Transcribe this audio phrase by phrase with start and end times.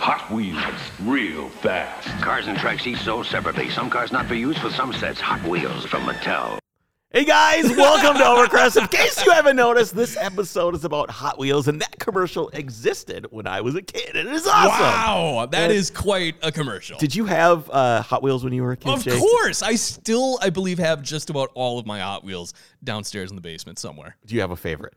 [0.00, 0.58] Hot wheels.
[1.04, 2.08] Real fast.
[2.22, 3.70] Cars and trucks each sold separately.
[3.70, 5.20] Some cars not for use with some sets.
[5.20, 6.61] Hot Wheels from Mattel.
[7.12, 8.80] Hey guys, welcome to Overcrest.
[8.80, 13.26] In case you haven't noticed, this episode is about Hot Wheels, and that commercial existed
[13.30, 14.80] when I was a kid, and it is awesome.
[14.80, 16.96] Wow, that Uh, is quite a commercial.
[16.98, 18.88] Did you have uh, Hot Wheels when you were a kid?
[18.94, 19.18] of Jake?
[19.20, 23.36] course, I still, I believe, have just about all of my Hot Wheels downstairs in
[23.36, 24.16] the basement somewhere.
[24.24, 24.94] Do you have a favorite?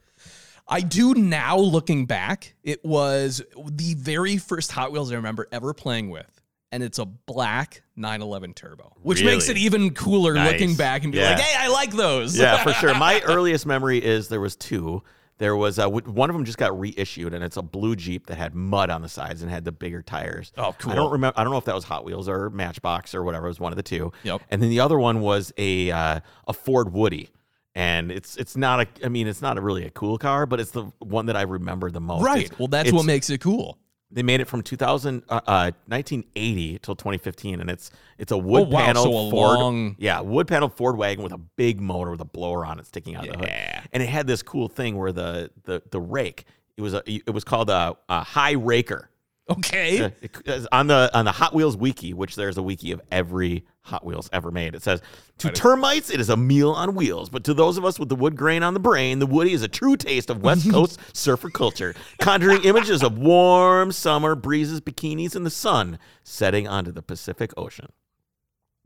[0.69, 2.53] I do now, looking back.
[2.63, 6.34] It was the very first Hot Wheels I remember ever playing with,
[6.75, 10.51] and it's a black 911 Turbo, which makes it even cooler Nice.
[10.51, 11.29] looking back and be Yeah.
[11.29, 12.93] like, "Hey, I like those." Yeah, for sure.
[12.95, 15.01] My earliest memory is there was two.
[15.37, 18.27] There was uh, w- one of them just got reissued, and it's a blue Jeep
[18.27, 20.51] that had mud on the sides and had the bigger tires.
[20.57, 20.91] Oh, cool!
[20.91, 21.39] I don't remember.
[21.39, 23.45] I don't know if that was Hot Wheels or Matchbox or whatever.
[23.47, 24.11] It was one of the two.
[24.23, 24.41] Yep.
[24.49, 27.29] And then the other one was a uh, a Ford Woody,
[27.73, 29.05] and it's it's not a.
[29.05, 31.41] I mean, it's not a really a cool car, but it's the one that I
[31.43, 32.23] remember the most.
[32.23, 32.45] right.
[32.45, 33.77] It's- Well, that's it's- what makes it cool.
[34.11, 38.67] They made it from 2000 uh, uh 1980 till 2015 and it's it's a wood
[38.67, 42.11] Oh, wow, panel so Ford long- yeah wood panel Ford wagon with a big motor
[42.11, 43.81] with a blower on it sticking out of the Yeah.
[43.81, 46.45] hood and it had this cool thing where the the the rake
[46.77, 49.09] it was a it was called a, a high raker
[49.49, 50.11] Okay.
[50.21, 54.03] it- on the on the Hot Wheels wiki, which there's a wiki of every Hot
[54.03, 54.73] Wheels ever made.
[54.73, 55.01] It says,
[55.37, 58.15] "To termites, it is a meal on wheels, but to those of us with the
[58.15, 61.51] wood grain on the brain, the Woody is a true taste of West Coast surfer
[61.51, 67.51] culture, conjuring images of warm summer breezes, bikinis, and the sun setting onto the Pacific
[67.55, 67.89] Ocean."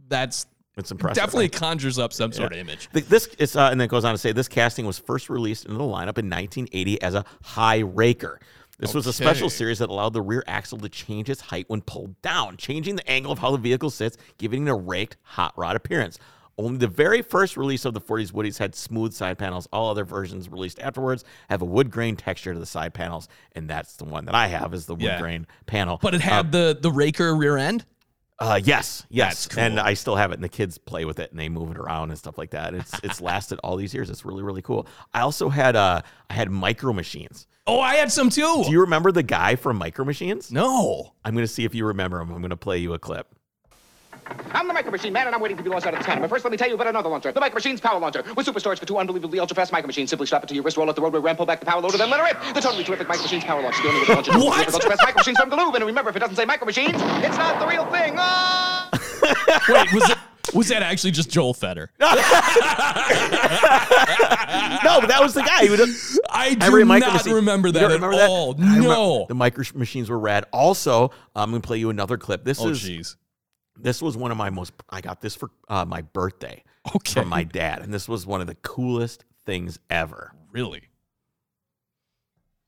[0.10, 1.16] That's It's impressive.
[1.24, 2.90] definitely conjures up some sort of image.
[2.94, 5.30] Th- This is, uh, and then it goes on to say this casting was first
[5.30, 8.40] released into the lineup in 1980 as a high raker.
[8.80, 11.82] This was a special series that allowed the rear axle to change its height when
[11.82, 15.54] pulled down, changing the angle of how the vehicle sits, giving it a raked hot
[15.58, 16.18] rod appearance.
[16.58, 19.68] Only the very first release of the 40s Woodies had smooth side panels.
[19.72, 23.70] All other versions released afterwards have a wood grain texture to the side panels, and
[23.70, 25.20] that's the one that I have is the wood Yeah.
[25.22, 26.00] grain panel.
[26.02, 27.86] But it had Um, the the raker rear end.
[28.40, 29.64] Uh, yes, yes, cool.
[29.64, 31.78] and I still have it, and the kids play with it, and they move it
[31.78, 32.74] around and stuff like that.
[32.74, 34.10] It's it's lasted all these years.
[34.10, 34.88] It's really really cool.
[35.14, 37.48] I also had uh I had Micro Machines.
[37.68, 38.64] Oh, I had some too.
[38.66, 40.52] Do you remember the guy from Micro Machines?
[40.52, 41.14] no.
[41.24, 42.32] I'm gonna see if you remember him.
[42.32, 43.28] I'm gonna play you a clip.
[44.52, 46.22] I'm the Micro Machine Man, and I'm waiting to be launched out of the cannon.
[46.22, 47.32] But first, let me tell you about another launcher.
[47.32, 48.24] The Micro Machine's Power Launcher.
[48.36, 50.10] With super storage for two unbelievably ultra-fast Micro Machines.
[50.10, 51.82] Simply strap it to your wrist, roll out the roadway ramp, pull back the power
[51.82, 52.54] loader, then let her rip.
[52.56, 53.82] The totally terrific Micro Machine's Power Launcher.
[53.84, 54.36] The only way to launch it.
[54.36, 54.54] What?
[54.56, 55.76] Terrific ultra-fast Micro Machines from Galoob.
[55.76, 58.16] And remember, if it doesn't say Micro Machines, it's not the real thing.
[58.18, 58.90] Ah!
[59.70, 60.18] Wait, was it
[60.56, 61.92] was that actually just Joel Fetter?
[64.84, 65.64] No, but that was the guy.
[65.64, 65.80] He would,
[66.32, 68.30] I do every not Machine- remember that don't at that?
[68.30, 68.56] all.
[68.58, 69.26] I remember- No.
[69.28, 70.46] the Micro Machines were rad.
[70.52, 72.44] Also, I'm gonna play you another clip.
[72.46, 73.16] This Oh, is jeez.
[73.82, 74.74] This was one of my most.
[74.90, 76.64] I got this for uh, my birthday
[76.96, 77.14] Okay.
[77.14, 80.34] from my dad, and this was one of the coolest things ever.
[80.52, 80.84] Really?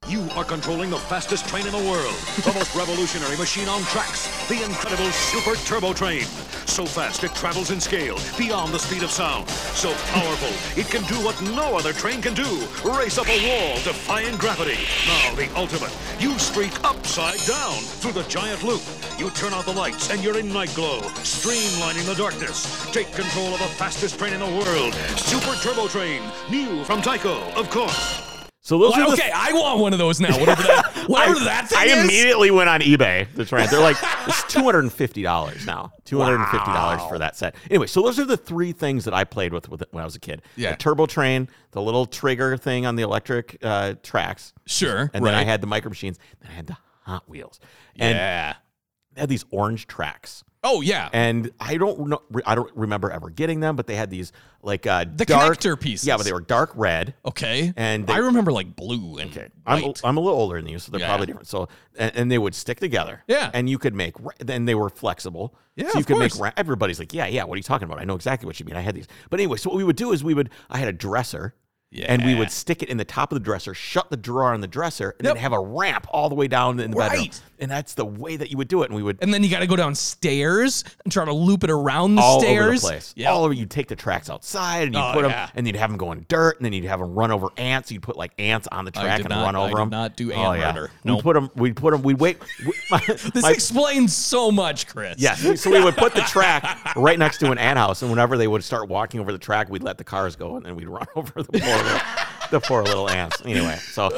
[0.07, 4.27] You are controlling the fastest train in the world, the most revolutionary machine on tracks,
[4.47, 6.23] the incredible Super Turbo Train.
[6.71, 9.49] So fast it travels in scale, beyond the speed of sound.
[9.49, 12.65] So powerful, it can do what no other train can do.
[12.85, 14.79] Race up a wall, defying gravity.
[15.05, 15.91] Now the ultimate.
[16.17, 18.81] You streak upside down through the giant loop.
[19.19, 22.89] You turn out the lights and you're in night glow, streamlining the darkness.
[22.93, 24.93] Take control of the fastest train in the world.
[25.17, 28.30] Super Turbo Train, new from Tyco, of course.
[28.63, 30.37] So those Well, are okay, I want one of those now.
[30.39, 32.03] Whatever that, whatever that thing I is.
[32.03, 33.71] immediately went on eBay to try it.
[33.71, 35.91] They're like, it's two hundred and fifty dollars now.
[36.05, 37.55] Two hundred and fifty dollars for that set.
[37.71, 40.15] Anyway, so those are the three things that I played with, with when I was
[40.15, 40.43] a kid.
[40.55, 40.71] Yeah.
[40.71, 45.09] the turbo train, the little trigger thing on the electric uh, tracks, Sure.
[45.11, 45.31] and right.
[45.31, 46.19] then I had the micro machines.
[46.41, 47.59] Then I had the Hot Wheels,
[47.97, 48.53] and yeah.
[49.15, 50.43] they had these orange tracks.
[50.63, 51.09] Oh yeah.
[51.11, 54.85] And I don't know, I don't remember ever getting them, but they had these like
[54.85, 56.07] uh, The dark connector pieces.
[56.07, 57.15] Yeah, but they were dark red.
[57.25, 57.73] okay.
[57.75, 59.47] and they- I remember like blue and Okay.
[59.65, 60.01] I'm, white.
[60.03, 61.07] I'm a little older than you, so they're Yeah.
[61.07, 61.47] probably different.
[61.47, 63.23] So, and, and they would stick together.
[63.27, 63.49] Yeah.
[63.55, 65.55] And you could make, then they were flexible.
[65.75, 66.39] Yeah, So you could course.
[66.39, 67.99] make, everybody's like, yeah, yeah, what are you talking about?
[67.99, 68.75] I know exactly what you mean.
[68.75, 69.07] I had these.
[69.31, 71.55] But anyway, so what we would do is we would, I had a dresser
[72.07, 74.61] And we would stick it in the top of the dresser, shut the drawer on
[74.61, 75.35] the dresser, and Yep.
[75.35, 77.21] then have a ramp all the way down in the bedroom.
[77.23, 77.41] Right.
[77.59, 78.85] And that's the way that you would do it.
[78.89, 81.69] And we would And then you got to go downstairs and try to loop it
[81.69, 82.65] around the all stairs.
[82.65, 83.13] over the place.
[83.15, 83.31] Yeah.
[83.31, 83.53] All over.
[83.53, 85.49] You'd take the tracks outside and you Oh, put them, yeah.
[85.55, 87.91] and you'd have them go in dirt, and then you'd have them run over ants.
[87.91, 89.89] You'd put like ants on the track and not- run over them.
[89.89, 90.71] not do oh, ant yeah.
[90.71, 90.91] murder.
[91.03, 91.23] We Nope.
[91.23, 91.49] put them.
[91.55, 92.01] We put them.
[92.03, 92.37] We wait.
[92.65, 92.99] we- my-
[93.33, 95.15] This my- explains so much, Chris.
[95.19, 95.41] Yes.
[95.61, 98.47] So we would put the track right next to an ant house, and whenever they
[98.47, 101.05] would start walking over the track, we'd let the cars go, and then we'd run
[101.15, 101.99] over the poor little,
[102.51, 103.41] the poor little ants.
[103.45, 104.09] Anyway, so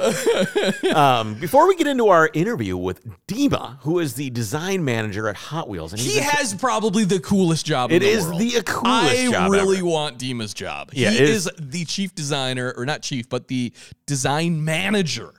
[0.96, 5.36] um, before we get into our interview with Dima, who is the design manager at
[5.36, 8.40] Hot Wheels, and He been- has probably the coolest job It in the is world.
[8.42, 9.86] the coolest I job really ever.
[9.86, 10.90] want Dima's job.
[10.94, 11.46] Yeah, he is.
[11.48, 13.74] is- the chief designer, or not chief, but the
[14.06, 15.34] design manager.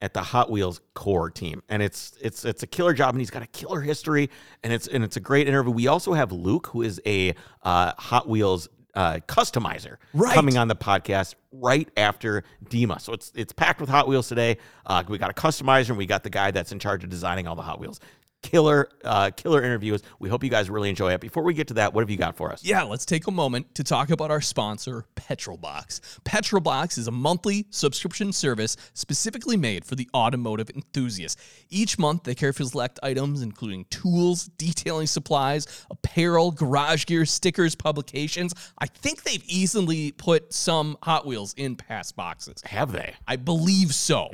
[0.00, 3.30] at the Hot Wheels core team, and it's it's it's a killer job, and he's
[3.30, 4.28] got a killer history,
[4.62, 5.70] and it's and it's a great interview.
[5.72, 7.32] We also have Luke, who is a
[7.62, 10.34] uh, Hot Wheels uh, customizer, Right.
[10.34, 13.00] coming on the podcast right after Dima.
[13.00, 14.58] So it's it's packed with Hot Wheels today.
[14.86, 17.46] Uh, we got a customizer, and we got the guy that's in charge of designing
[17.46, 18.00] all the Hot Wheels.
[18.48, 20.02] Killer, uh, killer interviews.
[20.18, 21.20] We hope you guys really enjoy it.
[21.22, 22.62] Before we get to that, what have you got for us?
[22.62, 26.02] Yeah, let's take a moment to talk about our sponsor, Petrolbox.
[26.24, 31.40] Petrolbox is a monthly subscription service specifically made for the automotive enthusiast.
[31.70, 38.52] Each month, they carefully select items including tools, detailing supplies, apparel, garage gear, stickers, publications.
[38.78, 42.60] I think they've easily put some Hot Wheels in past boxes.
[42.66, 43.14] Have they?
[43.26, 44.28] I believe so.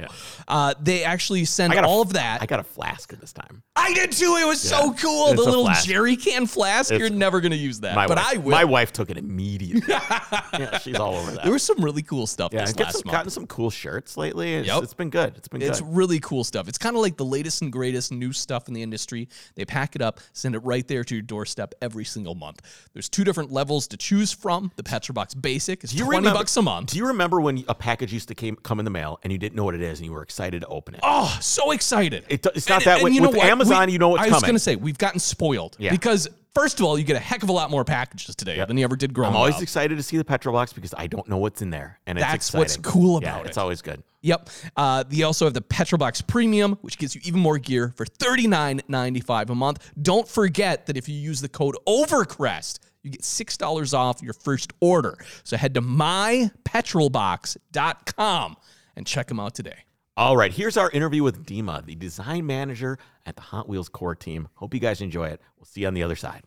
[0.49, 2.43] Uh, they actually send got a- all of that.
[2.43, 3.62] I got a flask this time.
[3.77, 4.37] I did too.
[4.41, 5.29] It was so cool.
[5.29, 5.87] It's the a little flask.
[5.87, 6.91] jerry can flask.
[6.93, 8.50] It's- You're never going to use that, My but wife, I will.
[8.50, 9.82] My wife took it immediately.
[9.88, 11.44] yeah, she's all over that.
[11.44, 13.12] There was some really cool stuff Yeah, this I've last some, month.
[13.12, 14.55] gotten some cool shirts lately.
[14.55, 14.82] It's, Yep.
[14.82, 15.35] it's been good.
[15.37, 15.69] It's been good.
[15.70, 15.97] It's good.
[15.97, 16.69] really cool stuff.
[16.69, 19.29] It's kind of like the latest and greatest new stuff in the industry.
[19.55, 22.61] They pack it up, send it right there to your doorstep every single month.
[22.93, 24.70] There's two different levels to choose from.
[24.76, 26.91] The Petrolbox Basic is Do you 20 remember- bucks a month.
[26.93, 29.38] Do you remember when a package used to came, come in the mail and you
[29.38, 31.00] didn't know what it is and you were excited to open it?
[31.02, 32.25] Oh, so excited.
[32.29, 33.47] It do- it's not that way- you know with what?
[33.47, 35.77] Amazon, you know what's I was going to say, we've gotten spoiled.
[35.79, 35.91] Yeah.
[35.91, 38.77] Because, first of all, you get a heck of a lot more packages today than
[38.77, 39.35] you ever did growing up.
[39.35, 39.63] I'm always up.
[39.63, 42.53] excited to see the Petrolbox because I don't know what's in there, and it's That's
[42.53, 43.47] what's cool Yeah, it.
[43.47, 44.03] It's always good.
[44.23, 44.51] Yep.
[44.77, 49.51] Uh, they also have the Petrolbox Premium, which gives you even more gear for $39.95
[49.51, 49.91] a month.
[50.01, 54.73] Don't forget that if you use the code OVERCREST, you get $6 off your first
[54.81, 55.17] order.
[55.45, 58.57] So head to mypetrolbox.com
[58.97, 59.85] and check them out today.
[60.21, 64.15] All right, here's our interview with Dima, the design manager at the Hot Wheels core
[64.15, 64.49] team.
[64.53, 65.41] Hope you guys enjoy it.
[65.57, 66.43] We'll see you on the other side.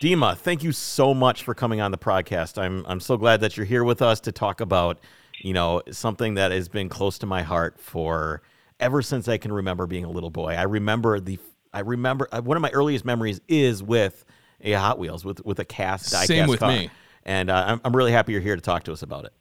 [0.00, 2.62] Dima, thank you so much for coming on the podcast.
[2.62, 5.00] I'm I'm so glad that you're here with us to talk about,
[5.40, 8.42] you know, something that has been close to my heart for
[8.78, 10.54] ever since I can remember being a little boy.
[10.54, 11.40] I remember the
[11.72, 14.24] I remember uh, one of my earliest memories is with
[14.60, 16.68] a Hot Wheels with with a cast die Same cast with car.
[16.68, 16.90] me.
[17.24, 19.32] And uh, I'm I'm really happy you're here to talk to us about it.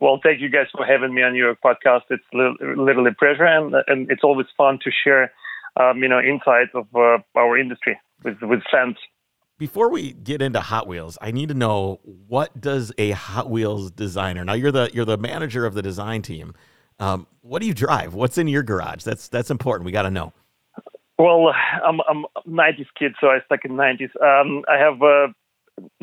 [0.00, 2.02] Well, thank you guys for having me on your podcast.
[2.08, 5.30] It's li- literally a pleasure, and, and it's always fun to share,
[5.78, 8.96] um, you know, insights of uh, our industry with with fans.
[9.58, 13.90] Before we get into Hot Wheels, I need to know what does a Hot Wheels
[13.90, 14.42] designer?
[14.42, 16.54] Now you're the you're the manager of the design team.
[16.98, 18.14] Um, what do you drive?
[18.14, 19.04] What's in your garage?
[19.04, 19.84] That's that's important.
[19.84, 20.32] We got to know.
[21.18, 21.52] Well,
[21.84, 24.08] I'm I'm a 90s kid, so I stuck in 90s.
[24.22, 25.26] Um, I have a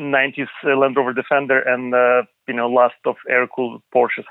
[0.00, 4.24] 90s Land Rover Defender and uh, you know, last of air cooled Porsches.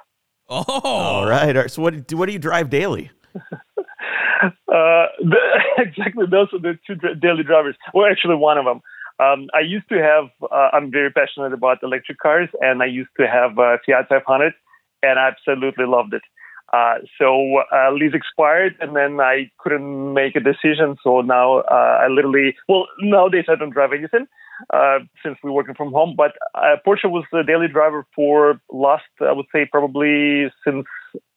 [0.50, 1.56] Oh, All right.
[1.56, 1.72] All right.
[1.72, 3.12] So what do what do you drive daily?
[4.42, 5.38] Uh, the,
[5.78, 7.76] exactly, those are the two daily drivers.
[7.94, 8.82] Well, actually, one of them.
[9.20, 10.26] Um, I used to have.
[10.44, 14.54] Uh, I'm very passionate about electric cars, and I used to have a Fiat 500,
[15.02, 16.22] and I absolutely loved it.
[16.74, 20.98] Uh, so uh, lease expired, and then I couldn't make a decision.
[21.04, 24.28] So now uh, I literally, well, nowadays I don't drive anything
[24.74, 26.16] uh, since we're working from home.
[26.18, 30.86] But uh, Porsche was the daily driver for last, I would say, probably since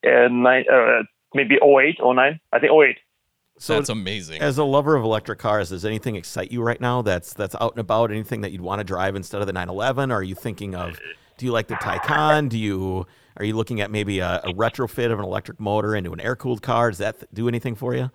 [0.05, 1.03] uh, nine, uh,
[1.35, 2.41] maybe 08, 09.
[2.53, 2.97] I think 08.
[3.59, 4.41] So that's amazing.
[4.41, 7.03] as a lover of electric cars, does anything excite you right now?
[7.03, 8.11] That's that's out and about.
[8.11, 10.11] Anything that you'd want to drive instead of the 911?
[10.11, 10.99] Or are you thinking of?
[11.37, 12.49] Do you like the Taycan?
[12.49, 13.07] Do you
[13.41, 16.37] are you looking at maybe a, a retrofit of an electric motor into an air
[16.37, 16.91] cooled car?
[16.91, 18.11] Does that do anything for you?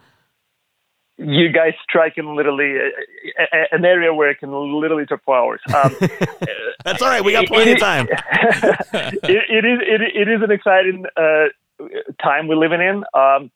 [1.18, 2.90] you guys strike in literally a,
[3.40, 5.62] a, an area where I can literally talk for hours.
[5.74, 5.96] Um,
[6.84, 7.24] That's all right.
[7.24, 8.08] We got plenty of time.
[8.12, 11.46] it, it is it, it is an exciting uh,
[12.22, 13.04] time we're living in.
[13.14, 13.50] Um,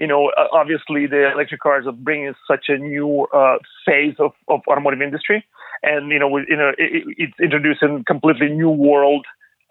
[0.00, 4.32] you know, uh, obviously the electric cars are bringing such a new uh, phase of,
[4.48, 5.46] of automotive industry,
[5.84, 9.24] and you know, we, you know, it, it's introducing completely new world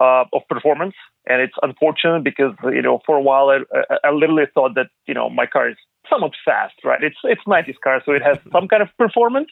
[0.04, 0.96] uh, of performance.
[1.26, 4.88] And it's unfortunate because you know, for a while, I, I, I literally thought that
[5.08, 5.78] you know my car is
[6.10, 7.02] somewhat fast, right?
[7.04, 9.50] It's it's 90s car, so it has some kind of performance,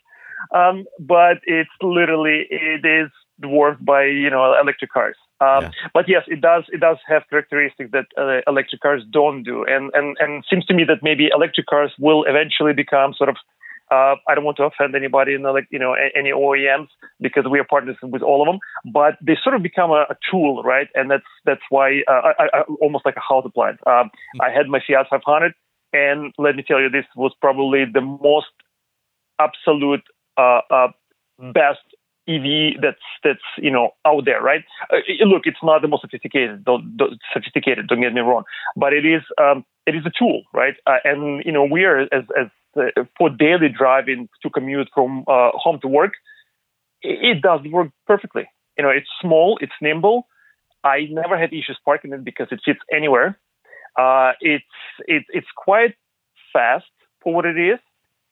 [0.53, 5.17] um, but it's literally it is dwarfed by you know electric cars.
[5.39, 5.71] Um, Yeah.
[5.93, 9.91] But yes, it does it does have characteristics that uh, electric cars don't do, and
[9.97, 13.37] and and it seems to me that maybe electric cars will eventually become sort of.
[13.91, 16.87] Uh, I don't want to offend anybody in the, like you know any OEMs
[17.19, 18.59] because we are partners with all of them,
[18.93, 20.87] but they sort of become a, a tool, right?
[20.95, 23.79] And that's that's why uh, I, I, almost like a house appliance.
[23.85, 25.53] Um, I had my Fiat 500,
[25.93, 28.47] and let me tell you, this was probably the most
[29.39, 30.03] absolute
[30.37, 30.87] uh, uh,
[31.53, 31.79] best
[32.27, 34.63] EV that's that's you know out there, right?
[34.91, 37.87] Uh, look, it's not the most sophisticated, don't, don't, sophisticated.
[37.87, 38.43] Don't get me wrong,
[38.75, 40.75] but it is um, it is a tool, right?
[40.85, 42.47] Uh, and you know we are as as
[43.17, 46.13] for daily driving to commute from uh, home to work,
[47.01, 48.49] it, it does work perfectly.
[48.77, 50.27] You know, it's small, it's nimble.
[50.83, 53.39] I never had issues parking it because it fits anywhere.
[53.97, 54.65] Uh, it's
[55.05, 55.95] it, it's quite
[56.53, 56.85] fast
[57.21, 57.79] for what it is.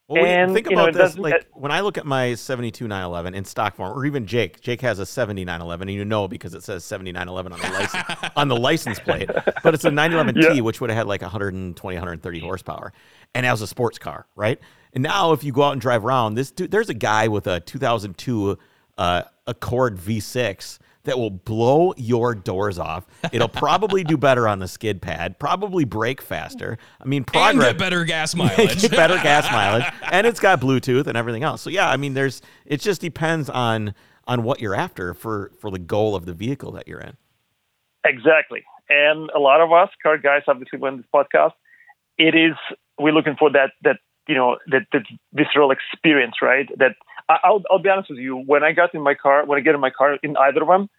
[0.09, 1.17] Well, And, think you know, about this.
[1.19, 4.81] Like when I look at my 72 911 in stock form, or even Jake, Jake
[4.81, 8.31] has a 70 911, and you know because it says 70 911 on the license
[8.35, 9.29] on the license plate,
[9.63, 10.61] but it's a 911T, Yeah.
[10.61, 12.91] which would have had like 120, 130 horsepower,
[13.35, 14.59] and as a sports car, right?
[14.93, 17.45] And now if you go out and drive around, this dude, there's a guy with
[17.45, 18.57] a 2002
[18.97, 23.07] uh, Accord V6 that will blow your doors off.
[23.31, 26.77] It'll probably do better on the skid pad, probably brake faster.
[27.01, 28.81] I mean, and progress get better gas mileage.
[28.81, 31.61] get better gas mileage, and it's got Bluetooth and everything else.
[31.63, 33.95] So yeah, I mean, there's it just depends on
[34.27, 37.17] on what you're after for for the goal of the vehicle that you're in.
[38.05, 38.63] Exactly.
[38.87, 41.53] And a lot of us, car guys, obviously, when this podcast,
[42.17, 42.55] it is
[42.99, 43.97] we're looking for that that
[44.27, 46.69] you know that that visceral experience, right?
[46.77, 46.95] That
[47.27, 48.37] I, I'll I'll be honest with you.
[48.37, 50.67] When I got in my car, when I get in my car in either of
[50.67, 50.89] them,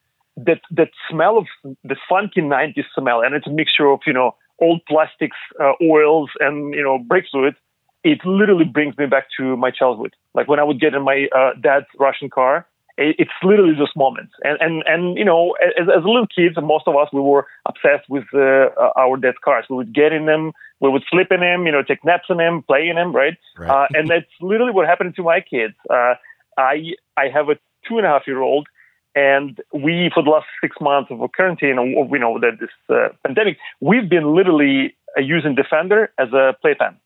[0.46, 1.46] that that smell of
[1.84, 6.30] the funky '90s smell, and it's a mixture of you know old plastics, uh, oils,
[6.40, 7.54] and you know brake fluid.
[8.02, 10.14] It literally brings me back to my childhood.
[10.34, 12.66] Like when I would get in my uh, dad's Russian car,
[12.96, 14.32] it- it's literally those moments.
[14.42, 18.08] And and and you know, as, as little kids, most of us we were obsessed
[18.08, 19.64] with uh, uh, our dad's cars.
[19.68, 22.38] We would get in them, we would sleep in them, you know, take naps in
[22.38, 23.36] them, play in them, right?
[23.58, 23.70] Right.
[23.70, 25.74] Uh, and that's literally what happened to my kids.
[25.88, 26.14] Uh,
[26.56, 27.56] I I have a
[27.88, 28.66] two and a half year old.
[29.14, 31.76] And we, for the last six months of a quarantine,
[32.10, 36.96] you know, that this uh, pandemic, we've been literally uh, using Defender as a playpen.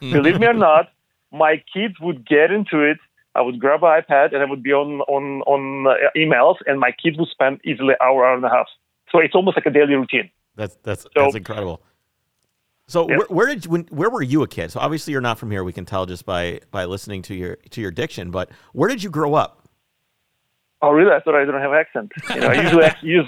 [0.00, 0.88] Believe me or not,
[1.32, 2.98] my kids would get into it.
[3.34, 6.80] I would grab an iPad and I would be on on on uh, emails, and
[6.80, 8.66] my kids would spend easily an hour, hour and a half.
[9.12, 10.30] So it's almost like a daily routine.
[10.54, 11.82] That's that's that's incredible.
[12.88, 13.18] So Yeah.
[13.18, 14.70] where, where did when, where were you a kid?
[14.70, 15.64] So obviously you're not from here.
[15.64, 18.30] We can tell just by by listening to your to your diction.
[18.30, 19.65] But where did you grow up?
[20.82, 21.10] Oh, really?
[21.10, 22.12] I thought I don't have accent.
[22.34, 23.26] You know, I usually act- use.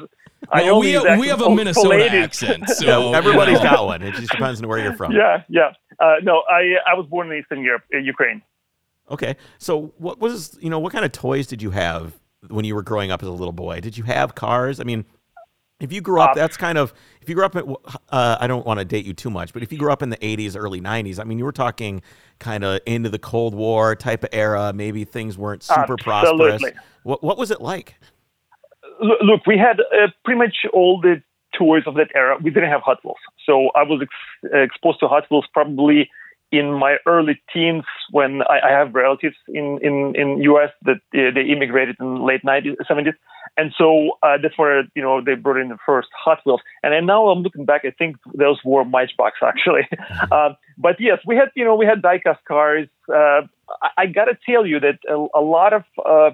[0.52, 2.12] I Well, only we, use we have a for- for Minnesota ladies.
[2.24, 3.70] accent, so Yeah, everybody's you know.
[3.70, 4.02] got one.
[4.02, 5.12] It just depends on where you're from.
[5.12, 5.72] Yeah, yeah.
[6.00, 8.42] Uh, no, I I was born in Eastern Europe, uh, Ukraine.
[9.10, 9.36] Okay.
[9.58, 12.12] So what was you know what kind of toys did you have
[12.48, 13.80] when you were growing up as a little boy?
[13.80, 14.78] Did you have cars?
[14.78, 15.04] I mean,
[15.80, 16.92] if you grew up, that's kind of
[17.22, 17.64] if you grew up at
[18.10, 20.10] uh, I don't want to date you too much, but if you grew up in
[20.10, 22.02] the '80s, early '90s, I mean, you were talking
[22.38, 24.72] kind of into the Cold War type of era.
[24.72, 26.54] Maybe things weren't super prosperous.
[26.54, 26.80] Absolutely.
[27.04, 27.94] What what was it like?
[29.00, 31.22] Look, we had uh, pretty much all the
[31.56, 32.36] toys of that era.
[32.42, 36.10] We didn't have Hot Wheels, so I was ex- uh, exposed to Hot Wheels probably
[36.50, 40.70] in my early teens when I, I have relatives in in in U.S.
[40.82, 43.12] that uh, they immigrated in late 90s, 70s,
[43.58, 46.60] and so uh, that's where you know they brought in the first Hot Wheels.
[46.82, 49.86] And then now I'm looking back, I think those were Matchbox actually.
[50.30, 52.88] uh, but yes, we had you know we had diecast cars.
[53.08, 53.42] Uh,
[53.82, 56.30] I, I gotta tell you that a, a lot of uh,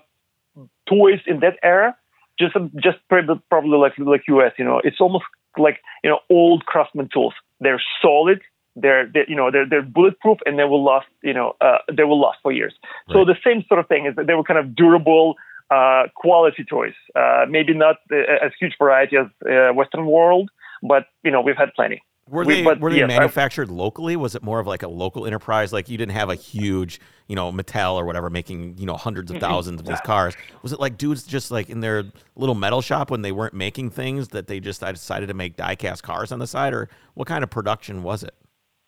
[0.87, 1.97] toys in that era
[2.39, 5.25] just just probably, probably like like US, you know, it's almost
[5.59, 7.35] like you know old craftsman tools.
[7.61, 8.41] They're solid.
[8.77, 12.05] They're, they you know they're they're bulletproof and they will last you know uh, they
[12.05, 12.75] will last for years.
[13.13, 15.37] So the same sort of thing is that they were kind of durable,
[15.71, 16.95] uh, quality toys.
[17.15, 20.51] Uh, maybe not uh, as huge variety as uh, Western world,
[20.83, 22.03] but you know we've had plenty.
[22.29, 24.17] Were We- they but were they yes, I- manufactured locally?
[24.17, 25.75] Was it more of like a local enterprise?
[25.75, 29.31] Like you didn't have a huge, you know, Mattel or whatever making you know hundreds
[29.31, 30.35] of thousands of these cars.
[30.63, 32.05] Was it like dudes just like in their
[32.35, 35.57] little metal shop when they weren't making things that they just I decided to make
[35.57, 38.35] die-cast cars on the side, or what kind of production was it?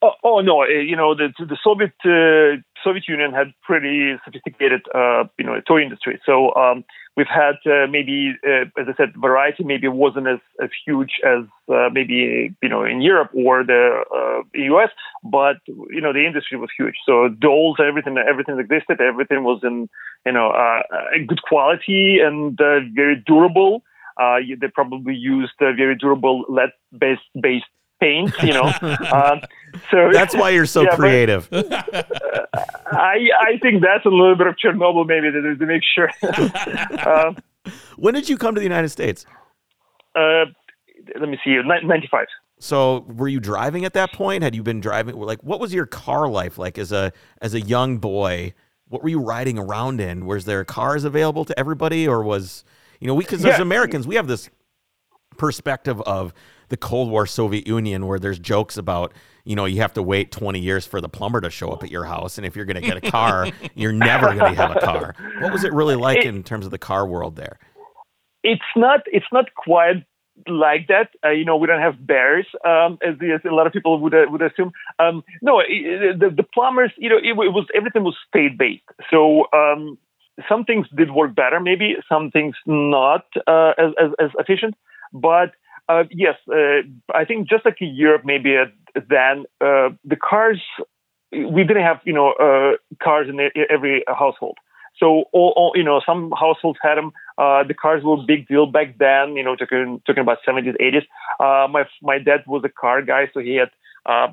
[0.03, 4.83] Oh, oh no, uh, you know the the Soviet uh, Soviet Union had pretty sophisticated
[4.95, 6.21] uh, you know toy industry.
[6.27, 6.85] So um,
[7.17, 11.45] we've had uh, maybe uh, as I said variety maybe wasn't as, as huge as
[11.73, 14.91] uh, maybe you know in Europe or the uh, US,
[15.25, 16.97] but you know the industry was huge.
[17.07, 19.01] So dolls, everything everything existed.
[19.01, 19.89] Everything was in
[20.27, 23.83] you know uh, uh, good quality and uh, very durable.
[24.21, 27.65] Uh, they probably used uh, very durable lead based based
[28.01, 28.33] paint.
[28.43, 28.63] You know,
[29.13, 29.41] um,
[29.91, 31.49] so That's why you're so Yeah, but- creative.
[31.53, 36.11] I I think that's a little bit of Chernobyl maybe to, to make sure.
[37.09, 37.37] um,
[37.97, 39.27] When did you come to the United States?
[40.15, 40.47] Uh,
[41.21, 42.27] let me see, 95.
[42.59, 44.43] So were you driving at that point?
[44.43, 45.15] Had you been driving?
[45.17, 47.13] Like, what was your car life like as a
[47.43, 48.55] as a young boy?
[48.89, 50.25] What were you riding around in?
[50.27, 52.65] Was there cars available to everybody, or was
[53.01, 54.49] you know we because as Americans we have this
[55.39, 56.33] perspective of
[56.69, 59.13] the Cold War Soviet Union where there's jokes about
[59.45, 61.91] you know you have to wait 20 years for the plumber to show up at
[61.91, 64.77] your house, and if you're going to get a car, you're never going to have
[64.77, 65.15] a car.
[65.41, 67.59] What was it really like in terms of the car world there?
[68.47, 70.05] it's not it's not quite
[70.47, 71.09] like that.
[71.25, 74.15] Uh, you know, we don't have bears, um, as, as a lot of people would
[74.15, 74.73] uh, would assume.
[74.99, 78.85] Um, no, the, the plumbers, you know, it, it was everything was state based.
[79.11, 79.99] So um,
[80.49, 84.75] some things did work better, maybe some things not uh, as, as as efficient.
[85.21, 85.53] But
[85.89, 86.83] uh, yes, uh,
[87.15, 88.67] I think just like in Europe, maybe uh,
[89.09, 90.61] then uh, the cars
[91.33, 93.39] we didn't have you know uh, cars in
[93.71, 94.59] every household.
[94.99, 97.13] So all, all you know, some households had them.
[97.37, 99.37] Uh, the cars were a big deal back then.
[99.37, 101.05] You know, talking talking about 70s, 80s.
[101.39, 103.71] Uh, my my dad was a car guy, so he had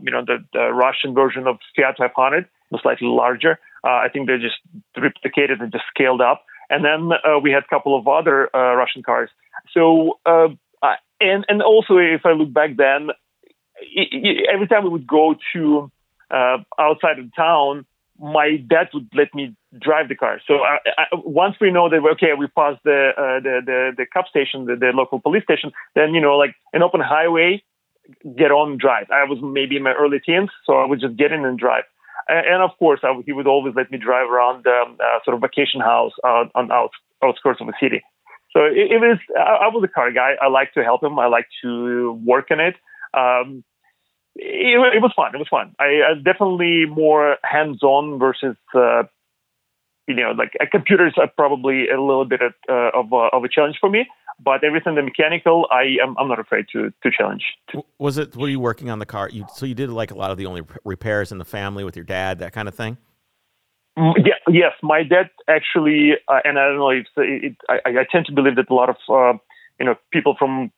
[0.02, 3.60] you know the, the Russian version of Fiat 500, was slightly larger.
[3.84, 4.56] I think they just
[4.98, 6.46] replicated and just scaled up.
[6.70, 7.12] And then
[7.44, 9.30] we had a couple of other Russian cars.
[9.74, 10.20] So
[11.24, 13.10] and and also if I look back then,
[14.54, 15.92] every time we would go to
[16.32, 17.86] uh, outside of town,
[18.20, 20.40] my dad would let me drive the car.
[20.48, 24.06] So I, I, once we know that okay, we passed the uh, the, the the
[24.06, 27.64] cop station, the, the local police station, then you know like an open highway,
[28.38, 29.08] get on drive.
[29.12, 31.84] I was maybe in my early teens, so I would just get in and drive.
[32.28, 35.36] And, and of course, I, he would always let me drive around um, uh, sort
[35.36, 36.92] of vacation house uh, on out,
[37.24, 38.02] outskirts of the city.
[38.54, 40.34] So it, it was I, I was a car guy.
[40.42, 41.18] I like to help him.
[41.20, 42.76] I like to work in it.
[43.14, 43.64] Um,
[44.36, 45.36] it, it was fun.
[45.36, 45.76] It was fun.
[45.80, 49.04] I, I definitely more hands-on versus, uh,
[50.08, 53.50] you know, like computers are probably a little bit of, uh, of, a, of a
[53.50, 54.08] challenge for me.
[54.40, 57.44] But everything the mechanical, I am I'm not afraid to to challenge.
[58.00, 58.36] Was it?
[58.36, 59.30] Were you working on the car?
[59.30, 61.96] You so you did like a lot of the only repairs in the family with
[61.96, 62.98] your dad, that kind of thing.
[63.98, 68.06] Mm, Yeah, yes, my dad actually, uh, and I don't know if it, I, I
[68.12, 69.38] tend to believe that a lot of uh,
[69.80, 70.72] you know people from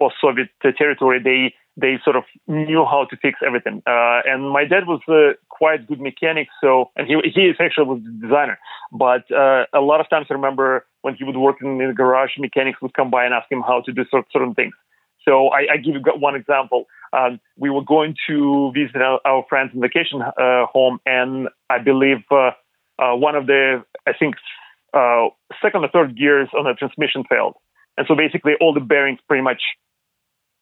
[0.00, 3.82] post-Soviet territory they they sort of knew how to fix everything.
[3.86, 7.86] Uh, and my dad was a quite good mechanic, so and he he is actually
[7.86, 8.58] was the designer.
[8.92, 12.32] But uh, a lot of times I remember when he would work in the garage,
[12.38, 14.74] mechanics would come by and ask him how to do certain things.
[15.24, 16.86] So I, I give you one example.
[17.12, 21.78] Um, we were going to visit our, our friends in vacation uh, home, and I
[21.78, 22.52] believe uh,
[22.98, 24.36] uh, one of the, I think,
[24.94, 25.28] uh,
[25.62, 27.54] second or third gears on the transmission failed,
[27.96, 29.62] and so basically all the bearings pretty much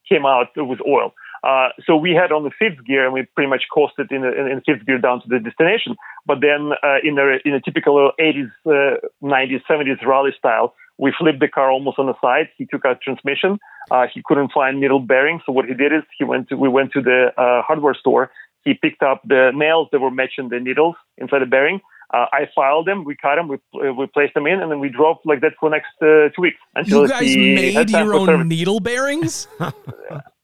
[0.08, 1.12] came out with oil.
[1.42, 4.56] Uh, so we had on the fifth gear, and we pretty much coasted in in
[4.56, 5.96] the fifth gear down to the destination.
[6.26, 11.12] But then, uh, in a in a typical 80s, uh, 90s, 70s rally style, we
[11.18, 12.48] flipped the car almost on the side.
[12.58, 13.58] He took out transmission.
[13.90, 16.68] Uh, he couldn't find needle bearings, so what he did is he went to we
[16.68, 18.30] went to the uh, hardware store.
[18.64, 21.80] He picked up the nails that were matching the needles inside the bearing.
[22.12, 23.56] Uh, I filed them, we cut them, we
[23.98, 26.42] we placed them in, and then we drove like that for the next uh, two
[26.42, 28.46] weeks until You guys made your own service.
[28.46, 29.48] needle bearings?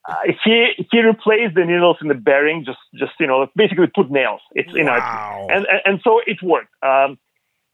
[0.09, 0.15] Uh,
[0.45, 4.41] he he replaced the needles in the bearing, just just you know basically put nails.
[4.53, 4.93] It's you know,
[5.51, 6.73] and, and and so it worked.
[6.81, 7.19] Um,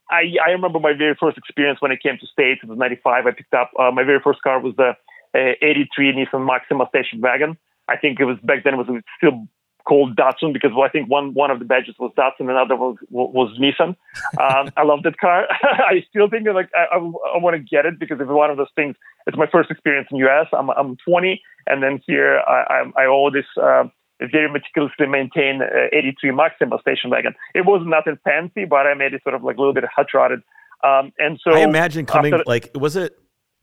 [0.09, 2.61] I I remember my very first experience when I came to States.
[2.63, 3.25] It was '95.
[3.25, 4.93] I picked up uh, my very first car was the
[5.35, 7.57] uh, '83 Nissan Maxima station wagon.
[7.87, 8.87] I think it was back then it was
[9.17, 9.47] still
[9.85, 12.97] called Datsun because well, I think one one of the badges was Datsun, another was
[13.09, 13.95] was Nissan.
[14.39, 15.47] Um, I love that car.
[15.63, 18.57] I still think like I, I, I want to get it because it's one of
[18.57, 18.95] those things.
[19.27, 20.47] It's my first experience in US.
[20.53, 23.45] I'm I'm 20, and then here I I, I owe this.
[23.61, 23.85] Uh,
[24.31, 27.33] very meticulously maintained uh, 83 Maxima station wagon.
[27.53, 30.07] It was nothing fancy, but I made it sort of like a little bit hot
[30.13, 30.41] rodded.
[30.83, 33.17] Um, and so I imagine coming after- like was it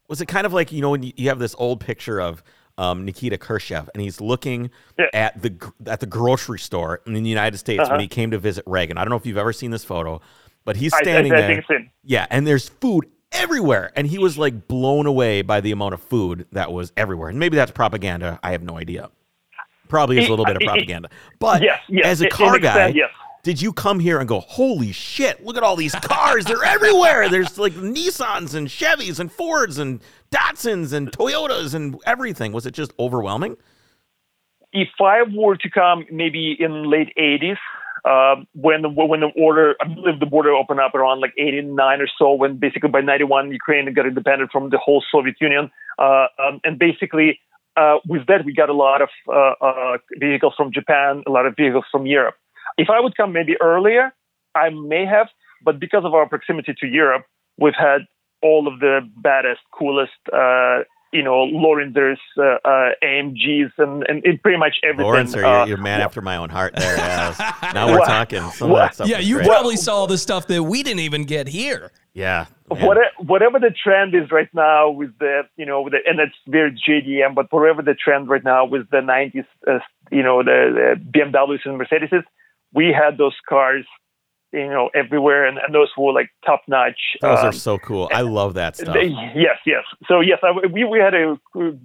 [0.09, 2.43] was it kind of like you know when you, have this old picture of
[2.79, 5.07] um, Nikita Khrushchev and he's looking Yeah.
[5.13, 5.55] at the
[5.87, 7.93] at the grocery store in the United States Uh-huh.
[7.93, 8.97] when he came to visit Reagan.
[8.99, 10.21] I don't know if you've ever seen this photo,
[10.65, 11.47] but he's I- I- standing I there.
[11.49, 11.91] think it's in.
[12.05, 16.01] Yeah, and there's food everywhere, and he was like blown away by the amount of
[16.03, 17.29] food that was everywhere.
[17.29, 18.41] And maybe that's propaganda.
[18.43, 19.11] I have no idea.
[19.91, 21.11] Probably is a little bit of propaganda.
[21.39, 23.11] But Yes, yes, as a car guy, sense, yes.
[23.43, 26.47] did you come here and go, holy shit, look at all these cars.
[26.47, 27.29] They're everywhere.
[27.29, 30.01] There's like Nissans and Chevys and Fords and
[30.31, 32.53] Datsuns and Toyotas and everything.
[32.53, 33.57] Was it just overwhelming?
[34.73, 37.57] if I were to come maybe in late 80s,
[38.05, 42.01] uh, when the when the order, I believe the border opened up around like 89
[42.01, 46.27] or so, when basically by 91 Ukraine got independent from the whole Soviet Union, uh,
[46.39, 47.41] um, and basically
[47.81, 51.47] uh, with that we got a lot of uh, uh, vehicles from Japan, a lot
[51.47, 52.37] of vehicles from Europe.
[52.77, 54.13] If I would come maybe earlier,
[54.55, 55.29] I may have,
[55.65, 57.25] but because of our proximity to Europe,
[57.59, 58.01] we've had
[58.43, 60.81] all of the baddest, coolest, uh,
[61.13, 65.05] you know, Lorinsers, uh, uh, AMGs, and, and, and pretty much everything.
[65.07, 66.97] Lawrence, you're, uh, you're a man after my own heart there.
[66.99, 67.39] yes.
[67.75, 68.07] now we're What?
[68.07, 68.43] talking.
[68.51, 69.49] Some of that stuff yeah, you great.
[69.49, 71.91] probably saw the stuff that we didn't even get here.
[72.13, 72.47] Yeah.
[72.69, 76.35] What, whatever the trend is right now with the, you know, with the, and it's
[76.47, 80.97] very JDM, but whatever the trend right now with the 90s, uh, you know, the,
[81.03, 82.23] the BMWs and Mercedes,
[82.73, 83.85] we had those cars,
[84.53, 86.99] you know, everywhere, and, and those were like top notch.
[87.21, 88.11] Those um, are so cool.
[88.13, 88.95] I love that stuff.
[88.95, 89.85] They- yes, yes.
[90.09, 91.37] So yes, I, we we had a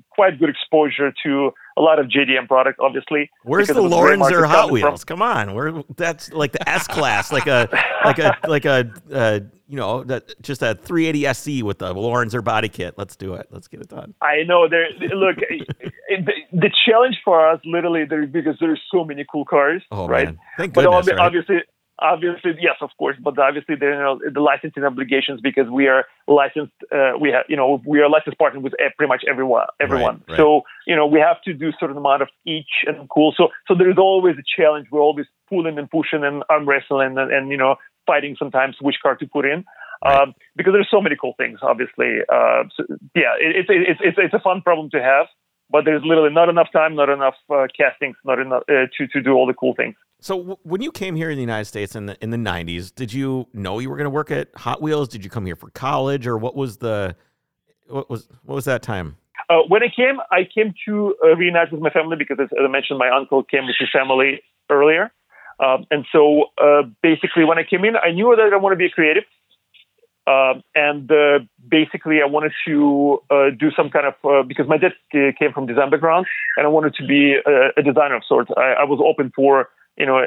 [0.10, 3.30] quite good exposure to a lot of JDM product, obviously.
[3.44, 4.90] Where's the of great Lorinser Hot coming from.
[4.92, 5.04] Wheels?
[5.04, 7.70] Come on, we're that's like the S class, like a
[8.04, 12.44] like a like a uh, you know that just a 380 SC with the Lorinser
[12.44, 12.96] body kit.
[12.98, 13.48] Let's do it.
[13.52, 14.14] Let's get it done.
[14.22, 14.88] I know there.
[15.00, 15.38] Look,
[16.10, 20.26] the, the challenge for us, literally, there because there's so many cool cars, Oh right?
[20.28, 21.08] man, thank But goodness.
[21.08, 21.26] obvi- right?
[21.26, 21.58] obviously,
[22.00, 23.16] obviously, yes, of course.
[23.22, 26.74] But obviously, there you know the licensing obligations because we are licensed.
[26.92, 29.68] Uh, we have you know we are licensed partner with pretty much everyone.
[29.80, 30.24] Everyone.
[30.28, 30.38] right.
[30.38, 33.34] So you know we have to do certain amount of each and cool.
[33.36, 34.88] So so there is always a challenge.
[34.92, 38.98] We're always pulling and pushing and arm wrestling and, and you know fighting sometimes which
[39.02, 39.64] car to put in.
[40.04, 40.22] Right.
[40.22, 42.20] Um, because there's so many cool things, obviously.
[42.32, 42.84] Uh, so,
[43.16, 45.28] yeah, it, it's it's it's it's a fun problem to have,
[45.70, 49.22] but there's literally not enough time, not enough uh, castings, not enough uh, to to
[49.22, 49.96] do all the cool things.
[50.26, 52.96] So w- when you came here in the United States in the in the 90s,
[52.96, 55.08] did you know you were going to work at Hot Wheels?
[55.08, 57.16] Did you come here for college, or what was the
[57.88, 59.18] what was what was that time?
[59.52, 62.68] Uh, when I came, I came to uh, reunite with my family because, as I
[62.68, 65.12] mentioned, my uncle came with his family earlier.
[65.60, 68.78] Um, and so uh, basically, when I came in, I knew that I want to
[68.78, 69.26] be a creative.
[70.26, 74.80] Um, and uh, basically, I wanted to uh, do some kind of, uh, because my
[74.80, 76.26] dad came from design background,
[76.58, 78.50] and I wanted to be a, a designer of sorts.
[78.58, 80.26] I, I was open for, you know,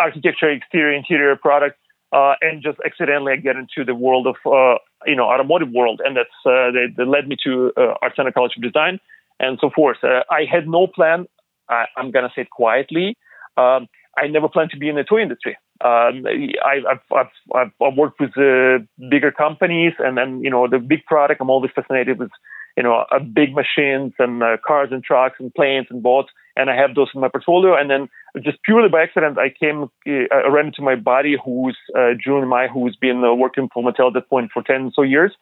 [0.00, 1.78] architecture, exterior, interior product,
[2.12, 6.00] uh, and just accidentally I get into the world of, uh, you know, automotive world.
[6.04, 9.00] And that's, uh, that, that led me to uh, Art Center College of Design
[9.40, 9.98] and so forth.
[10.02, 11.26] Uh, I had no plan.
[11.68, 13.16] I, I'm going to say it quietly.
[13.56, 15.58] Um, I never planned to be in the toy industry.
[15.84, 20.68] Um, I, I've, I've, I've, I've worked with uh, bigger companies and then, you know,
[20.68, 21.40] the big product.
[21.40, 22.30] I'm always fascinated with,
[22.78, 26.30] you know, uh, big machines and uh, cars and trucks and planes and boats.
[26.56, 27.76] And I have those in my portfolio.
[27.76, 28.08] And then
[28.42, 32.48] just purely by accident, I came, uh, I ran into my buddy who's uh, Julian
[32.48, 35.32] Mai, who's been uh, working for Mattel at that point for 10 or so years.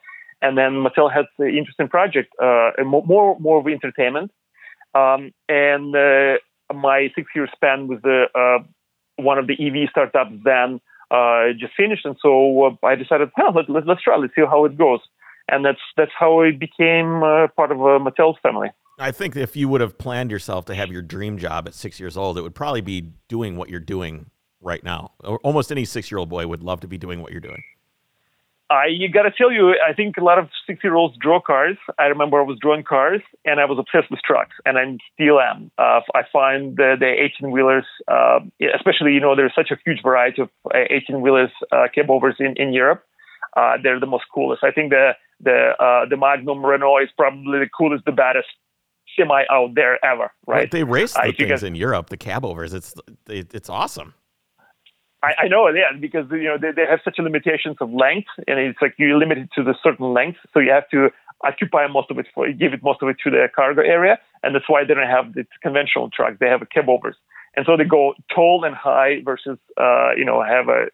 [0.42, 4.30] And then Mattel had an interesting project, uh, more, more of entertainment.
[4.94, 6.38] Um, and uh,
[6.72, 8.62] my six year span with the, uh,
[9.16, 10.80] one of the EV startups then
[11.58, 12.04] just finished.
[12.04, 15.00] And so I decided, well, let, let, let's try, let's see how it goes.
[15.48, 17.20] And that's, that's how I became
[17.56, 18.70] part of Mattel's family.
[18.98, 21.98] I think if you would have planned yourself to have your dream job at six
[21.98, 24.30] years old, it would probably be doing what you're doing
[24.60, 25.12] right now.
[25.42, 27.62] Almost any six year old boy would love to be doing what you're doing.
[28.70, 31.76] I you gotta tell you, I think a lot of six year olds draw cars.
[31.98, 35.38] I remember I was drawing cars and I was obsessed with trucks, and I still
[35.38, 35.70] am.
[35.76, 38.40] Uh, I find the, the 18 wheelers, uh,
[38.74, 42.54] especially you know, there's such a huge variety of 18 wheelers uh, cab overs in
[42.56, 43.04] in Europe.
[43.54, 44.64] Uh, they're the most coolest.
[44.64, 48.48] I think the the uh, the Magnum Renault is probably the coolest, the baddest
[49.16, 50.30] semi out there ever.
[50.46, 50.70] Right?
[50.70, 52.74] They race the think things I- in Europe, the cab overs.
[52.74, 52.94] It's
[53.28, 54.14] it, it's awesome.
[55.22, 58.58] I, I know, yeah, because you know they, they have such limitations of length, and
[58.58, 61.08] it's like you're limited to the certain length, so you have to
[61.42, 64.54] occupy most of it for give it most of it to the cargo area, and
[64.54, 66.36] that's why they don't have the conventional trucks.
[66.40, 67.16] They have a cab overs,
[67.56, 70.88] and so they go tall and high versus uh, you know have a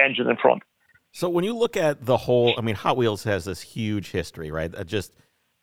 [0.00, 0.62] engine in front.
[1.10, 4.50] So when you look at the whole, I mean, Hot Wheels has this huge history,
[4.52, 4.72] right?
[4.74, 5.12] Uh, Just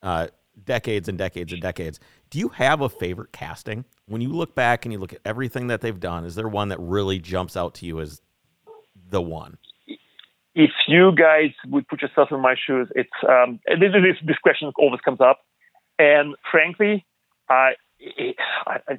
[0.02, 0.28] uh,
[0.64, 1.98] decades and decades and decades.
[2.30, 3.84] Do you have a favorite casting?
[4.06, 6.68] When you look back and you look at everything that they've done, is there one
[6.68, 8.20] that really jumps out to you as
[9.08, 9.58] the one?
[10.54, 14.72] If you guys would put yourself in my shoes, it's um, this, this this question
[14.78, 15.40] always comes up,
[15.98, 17.06] and frankly,
[17.48, 18.36] I, it,
[18.66, 18.98] I, I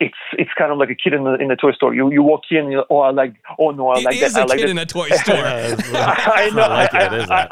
[0.00, 1.94] it's it's kind of like a kid in the in the toy store.
[1.94, 4.32] You you walk in, and you're, oh I like, oh no I It like is
[4.34, 4.40] that.
[4.40, 4.70] I a like kid that.
[4.70, 5.34] in a toy store.
[5.44, 6.60] I It's know.
[6.60, 7.50] not like I- it, is I- it?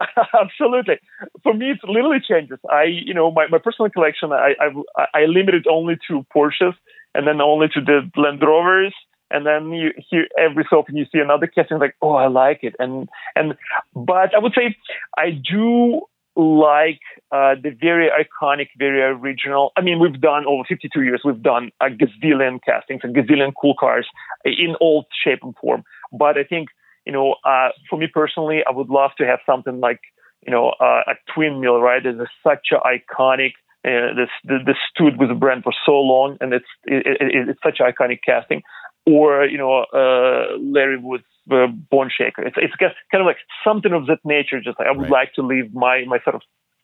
[0.40, 0.98] Absolutely.
[1.42, 2.58] For me, it literally changes.
[2.70, 6.74] I, you know, my, my personal collection, I, I, I limit it only to Porsches
[7.14, 8.94] and then only to the Land Rovers.
[9.30, 12.60] And then you hear every so often you see another casting like, oh, I like
[12.62, 12.74] it.
[12.78, 13.54] And, and,
[13.94, 14.76] but I would say
[15.16, 16.02] I do
[16.36, 17.00] like
[17.30, 19.72] uh, the very iconic, very original.
[19.76, 23.74] I mean, we've done over 52 years, we've done a gazillion castings, a gazillion cool
[23.78, 24.06] cars
[24.44, 25.84] in all shape and form.
[26.12, 26.68] But I think
[27.04, 30.00] you know, uh, for me personally, I would love to have something like,
[30.46, 32.04] you know, uh, a twin mill, right?
[32.04, 33.52] It's such an iconic,
[33.84, 34.30] uh, this,
[34.66, 37.92] this stood with the brand for so long and it's, it, it, it's such an
[37.92, 38.62] iconic casting.
[39.04, 42.42] Or, you know, uh, Larry Wood's uh, bone shaker.
[42.42, 44.60] It's it's kind of like something of that nature.
[44.60, 45.10] Just like I would Right.
[45.10, 46.42] like to leave my my sort of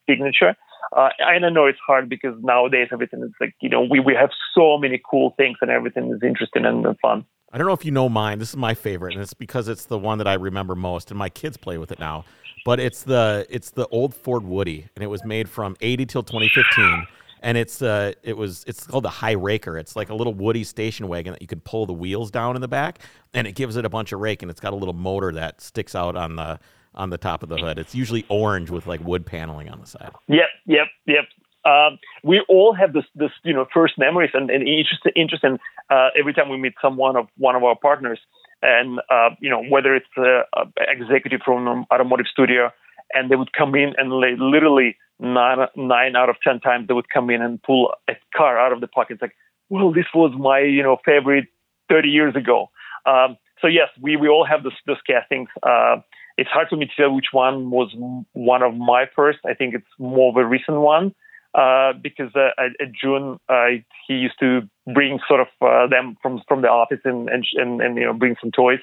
[0.09, 0.57] signature.
[0.97, 4.15] Uh, and I know it's hard because nowadays everything is like you know we we
[4.15, 7.25] have so many cool things and everything is interesting and fun.
[7.53, 8.39] I don't know if you know mine.
[8.39, 11.19] This is my favorite, and it's because it's the one that I remember most, and
[11.19, 12.25] my kids play with it now.
[12.65, 16.23] But it's the it's the old Ford Woody, and it was made from '80 till
[16.23, 17.07] 2015.
[17.41, 19.79] And it's uh it was it's called the High Raker.
[19.79, 22.61] It's like a little Woody station wagon that you can pull the wheels down in
[22.61, 22.99] the back,
[23.33, 25.61] and it gives it a bunch of rake, and it's got a little motor that
[25.61, 26.59] sticks out on the
[26.95, 27.79] on the top of the hood.
[27.79, 30.11] It's usually orange with like wood paneling on the side.
[30.27, 31.25] Yep, yep, yep.
[31.65, 35.59] Um, we all have this, this, you know, first memories and, and interesting, interesting
[35.91, 38.21] uh, every time we meet someone of one of our partners,
[38.63, 40.45] and uh, you know, whether it's an
[40.79, 42.71] executive from an automotive studio,
[43.13, 46.95] and they would come in and like, literally nine, nine out of ten times they
[46.95, 49.15] would come in and pull a car out of the pocket.
[49.15, 49.37] It's like,
[49.69, 51.47] well, this was my, you know, favorite
[51.89, 52.71] 30 years ago.
[53.07, 55.49] Um, so yes, we, we all have this, those castings.
[55.63, 55.97] Uh,
[56.37, 57.93] it's hard for me to tell which one was
[58.33, 59.39] one of my first.
[59.45, 61.15] I think it's more of a recent one
[61.55, 63.67] uh, because uh, at, June uh,
[64.07, 64.61] he used to
[64.93, 68.13] bring sort of uh, them from from the office and, and and and you know
[68.13, 68.81] bring some toys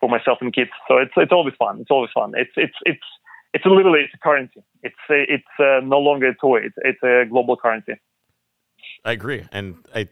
[0.00, 0.70] for myself and kids.
[0.88, 1.80] So it's it's always fun.
[1.80, 2.32] It's always fun.
[2.36, 3.04] It's it's it's
[3.52, 4.62] it's literally it's a currency.
[4.82, 6.60] It's it's uh, no longer a toy.
[6.64, 7.94] It's it's a global currency.
[9.04, 10.08] I agree, and I.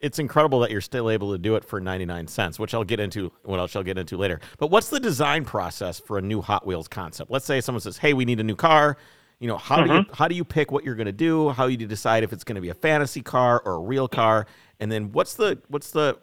[0.00, 2.98] It's incredible that you're still able to do it for 99 cents, which I'll get
[2.98, 3.30] into.
[3.44, 4.40] What else I'll get into later.
[4.58, 7.30] But what's the design process for a new Hot Wheels concept?
[7.30, 8.96] Let's say someone says, "Hey, we need a new car."
[9.42, 11.48] You know, how do you how do you pick what you're going to do?
[11.48, 14.06] How do you decide if it's going to be a fantasy car or a real
[14.06, 14.46] car?
[14.78, 16.16] And then what's the what's the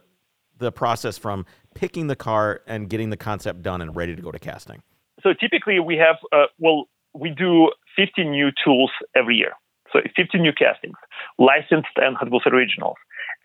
[0.58, 4.32] the process from picking the car and getting the concept done and ready to go
[4.32, 4.82] to casting?
[5.22, 9.52] So typically we have uh, well we do 50 new tools every year.
[9.92, 10.96] So 50 new castings,
[11.38, 12.96] licensed and Wheels originals.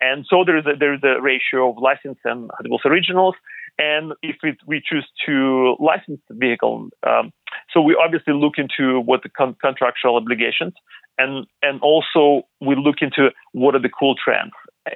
[0.00, 3.34] And so there is a, there is a ratio of licensed and Wheels originals.
[3.78, 7.32] And if we, we choose to license the vehicle, um,
[7.72, 10.74] so we obviously look into what the con- contractual obligations,
[11.18, 14.52] and and also we look into what are the cool trends.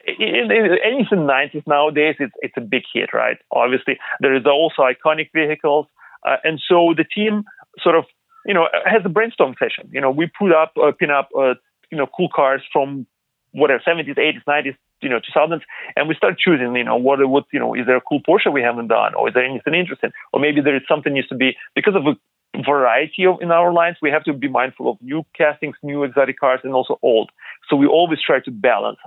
[0.07, 3.39] In, in, anything 90s nowadays, it's it's a big hit, right?
[3.51, 5.87] Obviously, there is also iconic vehicles,
[6.25, 7.43] uh, and so the team
[7.83, 8.05] sort of
[8.47, 9.91] you know has a brainstorm session.
[9.93, 11.55] You know, we put up uh, pin up uh,
[11.91, 13.07] you know cool cars from
[13.53, 15.63] whatever 70s, 80s, 90s, you know 2000s,
[15.97, 16.75] and we start choosing.
[16.77, 19.29] You know, what what you know is there a cool Porsche we haven't done, or
[19.29, 22.17] is there anything interesting, or maybe there is something needs to be because of a
[22.65, 23.97] variety of in our lines.
[24.03, 27.31] We have to be mindful of new castings, new exotic cars, and also old.
[27.69, 28.99] So we always try to balance.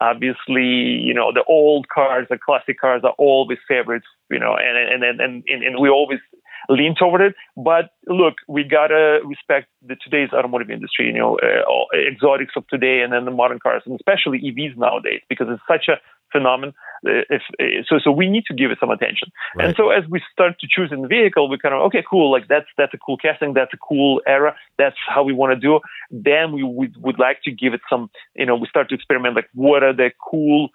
[0.00, 4.76] Obviously, you know, the old cars, the classic cars are always favorites, you know, and
[4.78, 6.20] and and and, and, and we always
[6.68, 7.34] lean toward it.
[7.56, 13.00] But look, we gotta respect the today's automotive industry, you know, uh, exotics of today,
[13.00, 16.00] and then the modern cars, and especially EVs nowadays, because it's such a
[16.32, 16.74] phenomenon.
[17.06, 19.32] Uh, If, uh, so, so we need to give it some attention.
[19.56, 19.68] Right.
[19.68, 22.30] And so, as we start to choose in the vehicle, we kind of okay, cool,
[22.30, 25.60] like that's that's a cool casting, that's a cool era, that's how we want to
[25.60, 25.80] do.
[26.10, 29.34] Then we would would like to give it some, you know, we start to experiment,
[29.34, 30.70] like what are the cool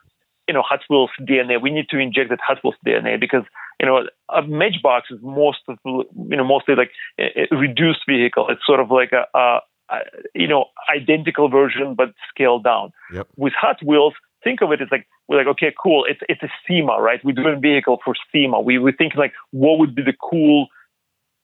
[0.47, 1.62] you know, Hot Wheels DNA.
[1.62, 3.43] We need to inject that Hot Wheels DNA because,
[3.79, 6.05] you know, a Matchbox is most of, you
[6.38, 8.47] know, mostly like a reduced vehicle.
[8.49, 9.97] It's sort of like a, a, a
[10.34, 12.91] you know, identical version but scaled down.
[13.13, 13.27] Yep.
[13.38, 16.05] With Hot Wheels, think of it as like we're like, okay, cool.
[16.08, 17.19] It's it's a SEMA, right?
[17.23, 18.62] We're doing a vehicle for SEMA.
[18.62, 20.67] We we think like what would be the cool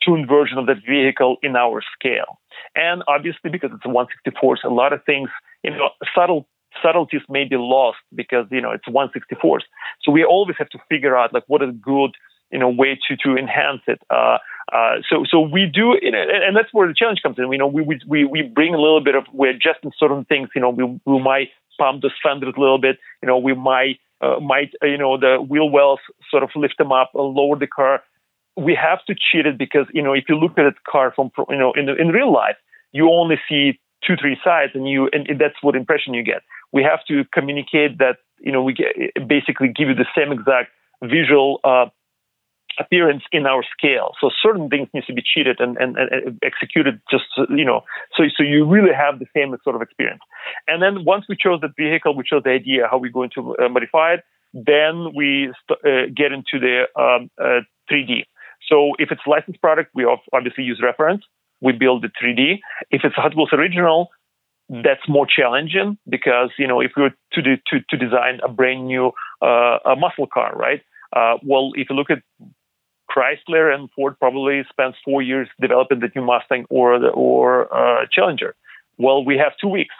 [0.03, 2.39] tuned version of that vehicle in our scale.
[2.75, 5.29] And obviously, because it's a 164, a lot of things,
[5.63, 6.47] you know, subtle
[6.81, 9.61] subtleties may be lost because you know it's 164.
[10.03, 12.11] So we always have to figure out like what is good,
[12.51, 14.01] you know, way to to enhance it.
[14.09, 14.37] Uh,
[14.71, 17.51] uh, so so we do, you know, and and that's where the challenge comes in.
[17.51, 20.49] You know, we we we bring a little bit of we're adjusting certain things.
[20.55, 22.97] You know, we we might pump the fenders a little bit.
[23.21, 26.77] You know, we might uh, might uh, you know the wheel wells sort of lift
[26.77, 28.03] them up, uh, lower the car.
[28.57, 31.31] We have to cheat it because you know if you look at a car from
[31.49, 32.57] you know in in real life,
[32.91, 36.43] you only see two three sides, and you and that's what impression you get.
[36.71, 40.69] We have to communicate that you know we get, basically give you the same exact
[41.03, 41.85] visual uh,
[42.79, 44.11] appearance in our scale.
[44.21, 47.81] So certain things need to be cheated and, and, and executed just you know
[48.15, 50.21] so so you really have the same sort of experience.
[50.67, 53.55] And then once we chose the vehicle, we chose the idea how we're going to
[53.57, 54.23] uh, modify it.
[54.53, 58.25] Then we st- uh, get into the um, uh, 3D.
[58.67, 61.23] So if it's licensed product, we obviously use reference.
[61.61, 62.59] We build the 3D.
[62.89, 64.09] If it's Hot Wheels original,
[64.71, 68.47] that's more challenging because you know if we were to do, to, to design a
[68.47, 70.81] brand new uh, a muscle car, right?
[71.13, 72.19] Uh, well, if you look at
[73.09, 78.05] Chrysler and Ford, probably spends four years developing the new Mustang or the, or uh,
[78.09, 78.55] Challenger.
[78.97, 79.95] Well, we have two weeks,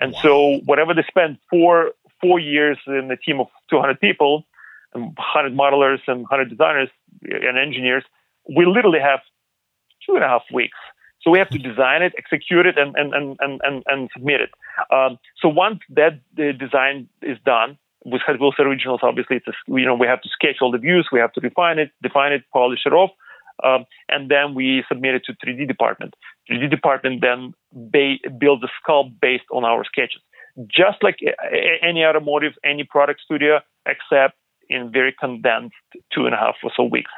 [0.00, 1.90] and so whatever they spend four
[2.22, 4.46] four years in a team of 200 people,
[4.94, 6.88] and 100 modelers and 100 designers,
[7.22, 8.04] and engineers,
[8.48, 9.20] we literally have
[10.06, 10.78] two and a half weeks.
[11.24, 14.50] So we have to design it, execute it, and and and and and, submit it.
[14.94, 19.86] Um, so once that the design is done with Hot Originals, obviously it's a, you
[19.86, 22.42] know we have to sketch all the views, we have to refine it, define it,
[22.52, 23.10] polish it off,
[23.64, 26.14] um, and then we submit it to 3D department.
[26.50, 30.20] 3D department then ba- builds a sculpt based on our sketches,
[30.68, 34.36] just like a- any automotive, any product studio, except
[34.68, 35.74] in very condensed
[36.12, 37.10] two and a half or so weeks.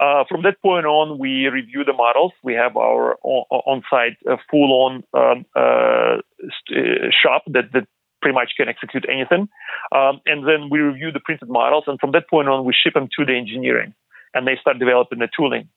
[0.00, 2.32] Uh, from that point on, we review the models.
[2.42, 7.86] We have our on-site uh, full-on um, uh, st- shop that, that
[8.20, 9.48] pretty much can execute anything.
[9.92, 12.94] Um, and then we review the printed models, and from that point on, we ship
[12.94, 13.94] them to the engineering,
[14.32, 15.68] and they start developing the tooling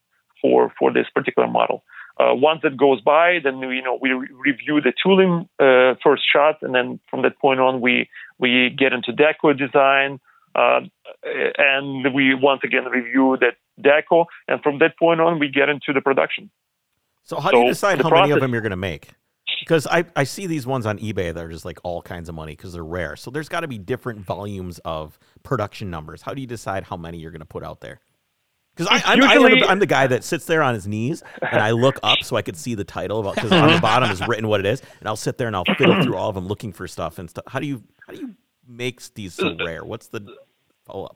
[0.42, 1.84] for for this particular model.
[2.20, 6.24] Uh, once that goes by, then you know we re- review the tooling uh, first
[6.34, 10.18] shot, and then from that point on, we we get into deco design, uh,
[10.58, 10.82] Uh,
[11.24, 15.94] and we once again review that deco, and from that point on, we get into
[15.94, 16.50] the production.
[17.24, 19.10] So how do you decide how process, many of them you're going to make?
[19.60, 22.36] Because I, I see these ones on eBay that are just like all kinds of
[22.36, 23.16] money because they're rare.
[23.16, 26.22] So there's got to be different volumes of production numbers.
[26.22, 28.00] How do you decide how many you're going to put out there?
[28.76, 29.64] Because I'm, usually...
[29.64, 32.44] I'm, the guy that sits there on his knees and I look up so I
[32.44, 35.16] could see the title because on the bottom is written what it is, and I'll
[35.16, 37.46] sit there and I'll fiddle through all of them looking for stuff and stuff.
[37.48, 38.36] How do you how do you
[38.68, 39.84] make these so rare?
[39.84, 40.38] What's the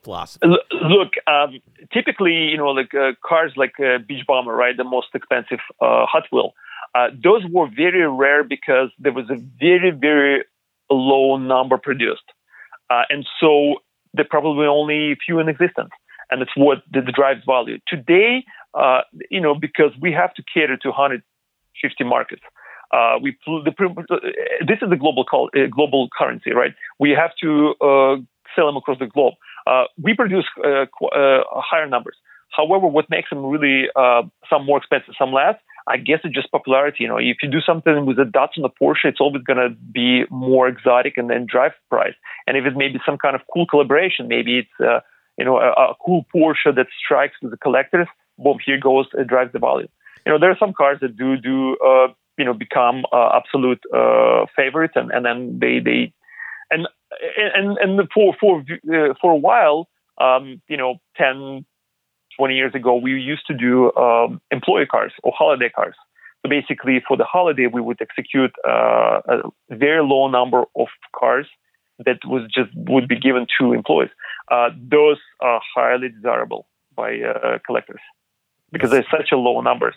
[0.04, 0.48] philosophy?
[0.48, 1.60] Look, um,
[1.94, 6.06] typically, you know, like uh, cars like uh, Beach Bomber, right, the most expensive uh,
[6.06, 6.54] Hot Wheel.
[6.94, 10.44] Uh, those were very rare because there was a very very
[10.90, 12.26] low number produced,
[12.90, 13.76] uh, and so
[14.14, 15.92] there probably only a few in existence
[16.32, 17.78] and it's what the, the drives value.
[17.88, 22.42] Today, uh, you know, because we have to cater to 150 markets.
[22.92, 23.72] Uh, we the,
[24.68, 26.74] this is the global call, uh, global currency, right?
[27.00, 28.16] We have to uh,
[28.56, 29.36] sell them across the globe.
[29.67, 32.17] Uh, we produce uh, higher numbers.
[32.50, 33.88] However, what makes them really
[34.50, 35.56] some more expensive, some less,
[35.88, 36.97] I guess it's just popularity.
[37.04, 39.69] You know, if you do something with a Datsun or Porsche, it's always going to
[39.69, 42.13] be more exotic and then drive price.
[42.45, 45.00] And if it may be some kind of cool collaboration, maybe it's uh,
[45.38, 49.52] you know, a, a cool Porsche that strikes the collectors, boom, here goes, it drives
[49.54, 49.88] the value.
[50.26, 53.82] You know, there are some cars that do do uh, you know become uh, absolute
[53.93, 56.13] uh, favorites, and, and then they they
[56.69, 56.88] and
[57.56, 59.88] and and for for uh, for a while,
[60.19, 61.65] um, you know, 10,
[62.38, 65.95] 20 years ago, we used to do um, employee cars or holiday cars.
[66.43, 71.47] So basically, for the holiday, we would execute uh, a very low number of cars
[72.06, 74.10] that was just would be given to employees.
[74.50, 78.02] Uh, those are highly desirable by uh, collectors
[78.71, 79.95] because there's such a low numbers.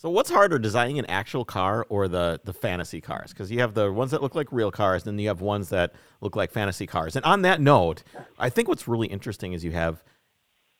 [0.00, 3.34] So what's harder, designing an actual car or the the fantasy cars?
[3.34, 5.68] Because you have the ones that look like real cars, and then you have ones
[5.68, 7.16] that look like fantasy cars.
[7.16, 8.02] And on that note,
[8.38, 10.02] I think what's really interesting is you have,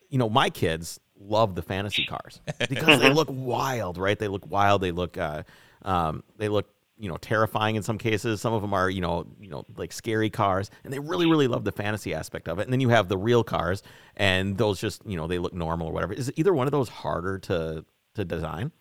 [0.09, 4.17] you know, my kids love the fantasy cars because they look wild, right?
[4.17, 4.81] They look wild.
[4.81, 5.43] They look, uh,
[5.83, 8.41] um, they look you know terrifying in some cases.
[8.41, 11.47] Some of them are you know you know like scary cars, and they really really
[11.47, 12.63] love the fantasy aspect of it.
[12.63, 13.83] And then you have the real cars,
[14.17, 16.13] and those just you know they look normal or whatever.
[16.13, 18.71] Is either one of those harder to to design?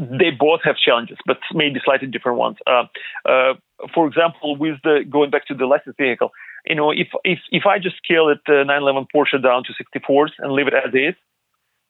[0.00, 2.56] They both have challenges, but maybe slightly different ones.
[2.66, 2.84] Uh,
[3.28, 3.54] uh,
[3.94, 6.30] for example, with the going back to the licensed vehicle,
[6.66, 10.30] you know, if if if I just scale it uh, 911 Porsche down to 64s
[10.38, 11.14] and leave it as is,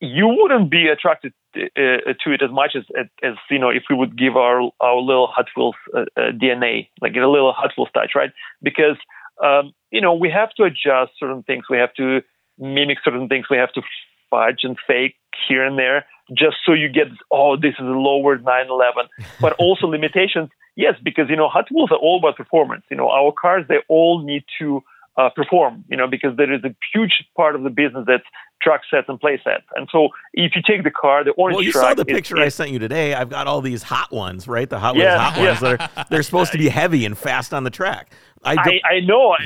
[0.00, 2.84] you wouldn't be attracted to, uh, to it as much as,
[3.22, 6.88] as you know if we would give our our little Hot Wheels uh, uh, DNA,
[7.00, 8.32] like a little Hot Wheels touch, right?
[8.62, 8.96] Because
[9.42, 12.22] um, you know we have to adjust certain things, we have to
[12.58, 13.82] mimic certain things, we have to
[14.30, 15.16] fudge and fake
[15.48, 19.08] here and there, just so you get oh this is a lower 911,
[19.40, 20.50] but also limitations.
[20.76, 22.84] Yes, because you know Hot Wheels are all about performance.
[22.90, 24.82] You know our cars they all need to
[25.20, 28.24] uh, perform, you know, because there is a huge part of the business that's
[28.62, 29.64] truck sets and play sets.
[29.74, 32.48] And so if you take the car, the orange Well, you saw the picture I
[32.48, 33.14] sent you today.
[33.14, 34.68] I've got all these hot ones, right?
[34.68, 35.46] The Hot yeah, hot yeah.
[35.48, 35.60] ones.
[35.60, 38.12] They're, they're supposed to be heavy and fast on the track.
[38.42, 39.32] I, I, I, know.
[39.32, 39.38] I,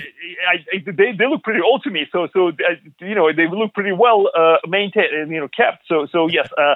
[0.72, 2.06] I, they, they look pretty old to me.
[2.12, 2.52] So, so uh,
[3.00, 5.84] you know, they look pretty well uh, maintained, you know, kept.
[5.88, 6.48] So, so yes.
[6.56, 6.74] Uh,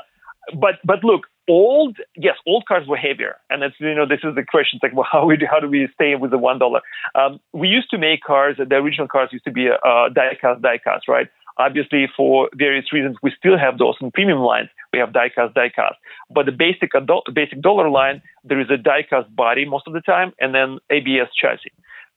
[0.54, 4.34] but, but look, old, yes, old cars were heavier, and that's you know this is
[4.34, 4.78] the question.
[4.78, 6.80] It's like, well, how we how do we stay with the one dollar?
[7.14, 8.56] Um, we used to make cars.
[8.58, 11.28] The original cars used to be a die-cast, die-cast, right?
[11.58, 14.68] Obviously, for various reasons, we still have those in premium lines.
[14.92, 15.96] We have die-cast, die-cast.
[16.30, 20.00] But the basic adult, basic dollar line, there is a die-cast body most of the
[20.00, 21.72] time, and then ABS chassis,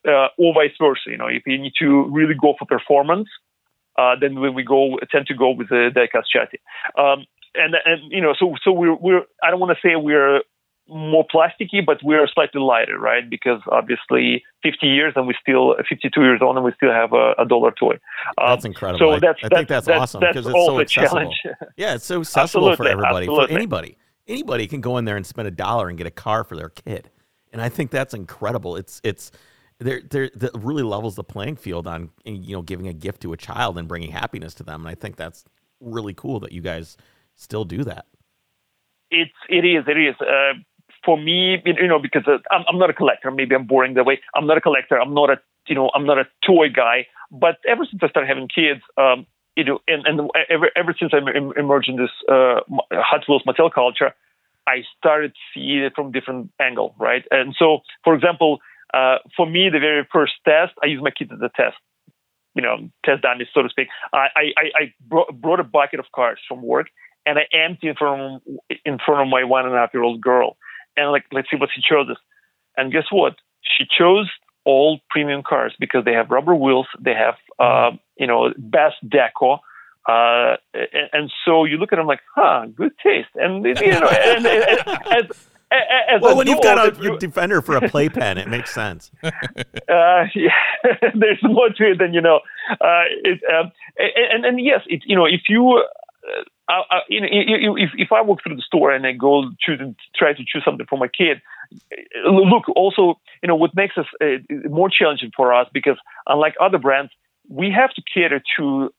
[0.08, 1.08] uh, or vice versa.
[1.08, 3.30] You know, if you need to really go for performance,
[3.98, 6.60] uh, then we, we go tend to go with the die-cast chassis.
[6.96, 7.26] Um,
[7.56, 10.42] and and you know, so so we're we're I don't want to say we're
[10.88, 13.30] more plasticky, but we're slightly lighter, right?
[13.30, 17.34] Because obviously 50 years and we still 52 years old and we still have a,
[17.38, 17.94] a dollar toy.
[18.38, 19.00] Um, That's incredible.
[19.00, 21.20] So I- that's, I think that's awesome That's because it's so accessible.
[21.20, 21.36] challenge.
[21.78, 23.98] Yeah, it's so accessible for Absolutely, everybody, for anybody.
[24.28, 26.70] Anybody can go in there and spend a dollar and get a car for their
[26.70, 27.10] kid,
[27.52, 28.76] and I think that's incredible.
[28.76, 29.32] It's it's
[29.80, 33.34] there there that really levels the playing field on you know giving a gift to
[33.34, 35.44] a child and bringing happiness to them, and I think that's
[35.80, 36.98] really cool that you guys
[37.42, 38.06] still do that.
[39.12, 40.16] it's it is it is.
[40.22, 40.54] Uh,
[41.06, 43.32] for me you know because uh, I'm, I'm not a collector.
[43.32, 44.20] Maybe i'm boring that way.
[44.36, 45.00] I'm not a collector.
[45.00, 45.38] I'm not a
[45.68, 47.08] you know i'm not a toy guy.
[47.32, 49.26] But ever since i started having kids um
[49.56, 52.60] you know and, and ever ever since em- emerged in this uh
[52.94, 54.14] hot wheels mattel culture
[54.68, 57.26] i started seeing it from different angle right?
[57.32, 58.60] And so for example
[58.94, 61.78] uh for me the very first test i use my kids as a test.
[62.54, 63.88] You know, test dummies, so to speak.
[64.14, 66.88] I I, I brought, brought a bucket of cars from work,
[67.26, 68.56] and I emptied in front of
[68.86, 70.58] in front of my one and a half year old girl,
[70.98, 72.08] and like, let's see what she chose.
[72.78, 73.36] And guess what?
[73.78, 74.30] She chose
[74.66, 79.60] all premium cars because they have rubber wheels, they have uh, you know best deco.
[80.10, 84.08] Uh, and, and so you look at them like, huh, good taste, and you know,
[84.08, 85.32] and, and,
[85.72, 85.82] as,
[86.16, 89.12] as Well, when you've got a your defender for a playpen, it makes sense.
[89.24, 89.30] uh,
[89.88, 90.52] yeah,
[91.16, 92.40] there's more to it than you know.
[92.72, 95.84] Uh, it, um, and, and yes, it, you know, if you,
[96.72, 99.80] uh, uh, you know, if if I walk through the store and I go choose
[99.80, 101.42] and try to choose something for my kid,
[101.74, 104.38] uh, look, also, you know, what makes us uh,
[104.70, 105.98] more challenging for us because
[106.28, 107.12] unlike other brands,
[107.50, 108.94] we have to cater to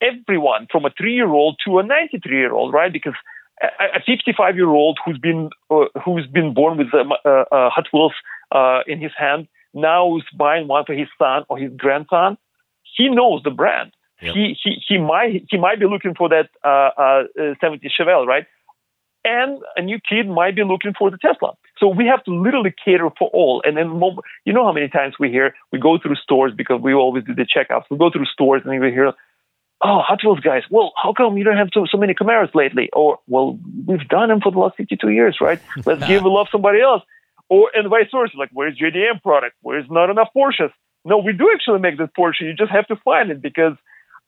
[0.00, 2.92] everyone from a three-year-old to a 93-year-old, right?
[2.92, 3.14] Because
[3.60, 7.86] a 55 year old who's been uh, who's been born with um, uh, uh, Hot
[7.92, 8.12] Wheels
[8.52, 12.38] uh, in his hand now is buying one for his son or his grandson.
[12.96, 13.92] He knows the brand.
[14.20, 14.34] Yep.
[14.34, 18.46] He he he might he might be looking for that uh, uh, 70 Chevelle, right?
[19.24, 21.54] And a new kid might be looking for the Tesla.
[21.78, 23.62] So we have to literally cater for all.
[23.64, 24.00] And then
[24.44, 27.34] you know how many times we hear we go through stores because we always do
[27.34, 27.84] the checkups.
[27.90, 29.12] We go through stores and we hear
[29.82, 32.90] oh, Hot Wheels guys, well, how come you don't have so, so many Camaros lately?
[32.92, 35.60] Or, well, we've done them for the last 52 years, right?
[35.86, 37.02] Let's give love somebody else.
[37.48, 39.56] Or, and vice versa, like, where's JDM product?
[39.62, 40.70] Where's not enough Porsches?
[41.04, 42.42] No, we do actually make this Porsche.
[42.42, 43.74] You just have to find it because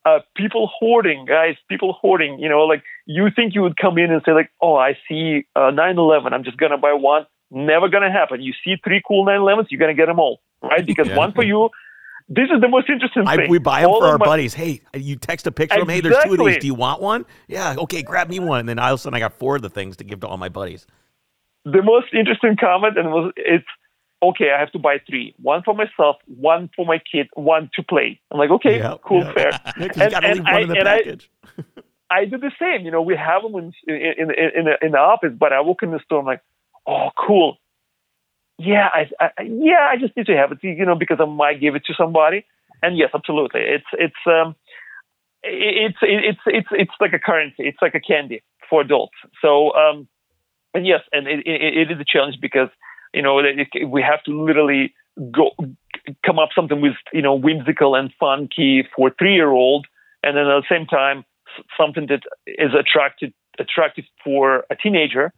[0.05, 4.11] uh, people hoarding, guys, people hoarding, you know, like, you think you would come in
[4.11, 7.27] and say, like, oh, I see uh, 911, I'm just going to buy one.
[7.51, 8.41] Never going to happen.
[8.41, 10.87] You see three cool 911s, you're going to get them all, right?
[10.87, 11.17] Because Yeah.
[11.17, 11.69] one for you.
[12.29, 13.51] This is the most interesting I, thing.
[13.51, 14.55] we buy them All for our my- buddies.
[14.55, 15.95] Hey, you text a picture of them.
[15.95, 16.59] Hey, there's two of these.
[16.59, 17.27] Do you want one?
[17.49, 17.75] Yeah.
[17.77, 18.61] Okay, grab me one.
[18.61, 20.29] And then all of a sudden, I got four of the things to give to
[20.29, 20.87] all my buddies.
[21.65, 23.67] the most interesting comment and was it's
[24.23, 25.35] okay i have to buy three.
[25.41, 28.21] One for myself one for my kid one to play.
[28.31, 29.33] I'm like okay Yeah, cool yeah.
[29.33, 29.51] fair.
[29.79, 31.31] Yeah, 'cause you And- and I- and I- package.
[32.13, 34.91] I do the same you know we have them in in in, in, the, in
[34.93, 36.43] the office but i walk in the store i'm like
[36.87, 37.57] oh cool.
[38.59, 41.61] Yeah I, I yeah i just need to have it you know because i might
[41.61, 42.45] give it to somebody.
[42.83, 43.61] And yes absolutely.
[43.77, 44.57] It's it's um
[45.43, 47.63] it's it's it's it's like a currency.
[47.71, 49.17] It's like a candy for adults.
[49.43, 50.09] So um
[50.75, 52.69] and yes, and it, it, it is a challenge because
[53.15, 54.95] you know it, we have to literally
[55.31, 55.51] go
[56.25, 59.87] come up something with you know whimsical and funky for three year old,
[60.23, 61.25] and then at the same time
[61.77, 65.33] something that is attractive attractive for a teenager,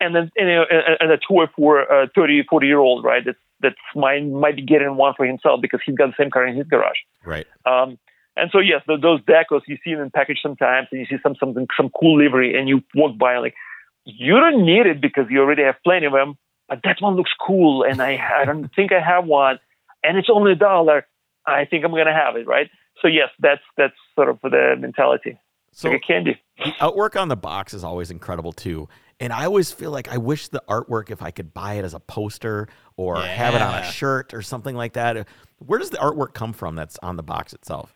[0.00, 0.66] and then and,
[1.00, 3.22] and a toy for a 30, 40 year old, right?
[3.24, 6.46] That's that's might might be getting one for himself because he's got the same car
[6.46, 6.98] in his garage.
[7.24, 7.46] Right.
[7.66, 7.98] Um,
[8.36, 11.20] and so yes, th those decos you see them in package sometimes, and you see
[11.22, 13.54] some something some cool livery, and you walk by like
[14.04, 16.38] you don't need it because you already have plenty of them.
[16.68, 19.58] But that one looks cool, and I I don't think I have one,
[20.04, 21.06] and it's only a dollar.
[21.46, 22.68] I think I'm gonna have it, right?
[23.00, 25.38] So yes, that's that's sort of the mentality.
[25.72, 26.40] So like a candy.
[26.58, 28.88] the artwork on the box is always incredible too.
[29.20, 31.92] And I always feel like I wish the artwork, if I could buy it as
[31.92, 35.26] a poster or have it on a shirt or something like that.
[35.58, 37.94] Where does the artwork come from that's on the box itself?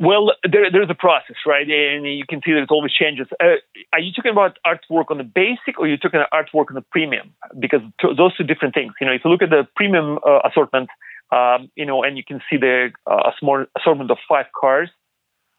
[0.00, 1.68] Well, there, there's a process, right?
[1.68, 3.26] And you can see that it always changes.
[3.42, 3.58] Uh,
[3.92, 6.76] are you talking about artwork on the basic or are you talking about artwork on
[6.76, 7.34] the premium?
[7.58, 8.92] Because t- those two different things.
[9.00, 10.88] You know, if you look at the premium uh, assortment,
[11.32, 14.88] um, you know, and you can see the uh, small assortment of five cars,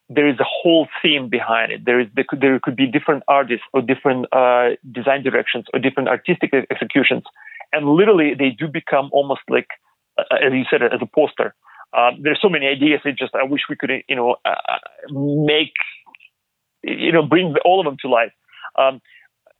[0.10, 1.86] there is a whole theme behind it.
[1.86, 5.80] There is there could, there could be different artists or different uh, design directions or
[5.80, 7.24] different artistic executions,
[7.72, 9.68] and literally they do become almost like,
[10.18, 11.54] uh, as you said, as a poster.
[11.98, 13.02] Um, there's so many ideas.
[13.06, 14.78] It just I wish we could, you know, uh,
[15.10, 15.74] make,
[16.84, 18.32] you know, bring all of them to life.
[18.78, 19.02] Um,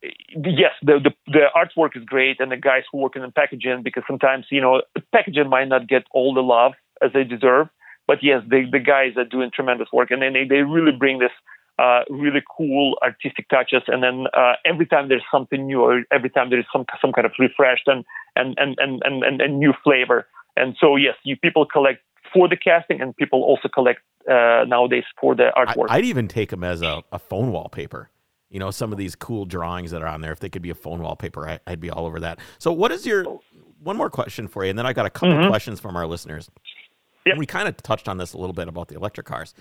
[0.02, 3.82] yes, the, the the artwork is great, and the guys who work in the packaging
[3.82, 6.72] because sometimes you know packaging might not get all the love
[7.02, 7.68] as they deserve.
[8.06, 11.18] But yes, the the guys are doing tremendous work, and then they, they really bring
[11.18, 11.32] this
[11.78, 16.30] uh, really cool artistic touches, and then uh, every time there's something new, or every
[16.30, 18.04] time there is some some kind of refreshed and
[18.36, 20.26] and and and and, and, and new flavor.
[20.56, 22.00] And so yes, you people collect
[22.32, 25.86] for the casting, and people also collect uh, nowadays for the artwork.
[25.88, 28.10] I, would even take them as a, a phone wallpaper.
[28.50, 30.32] You know, some of these cool drawings that are on there.
[30.32, 32.38] If they could be a phone wallpaper, I, would be all over that.
[32.58, 33.24] So, what is your
[33.82, 35.48] one more question for you, and then I got a couple Mhm.
[35.48, 36.50] questions from our listeners.
[37.26, 37.38] Yep.
[37.38, 39.54] We kind of touched on this a little bit about the electric cars,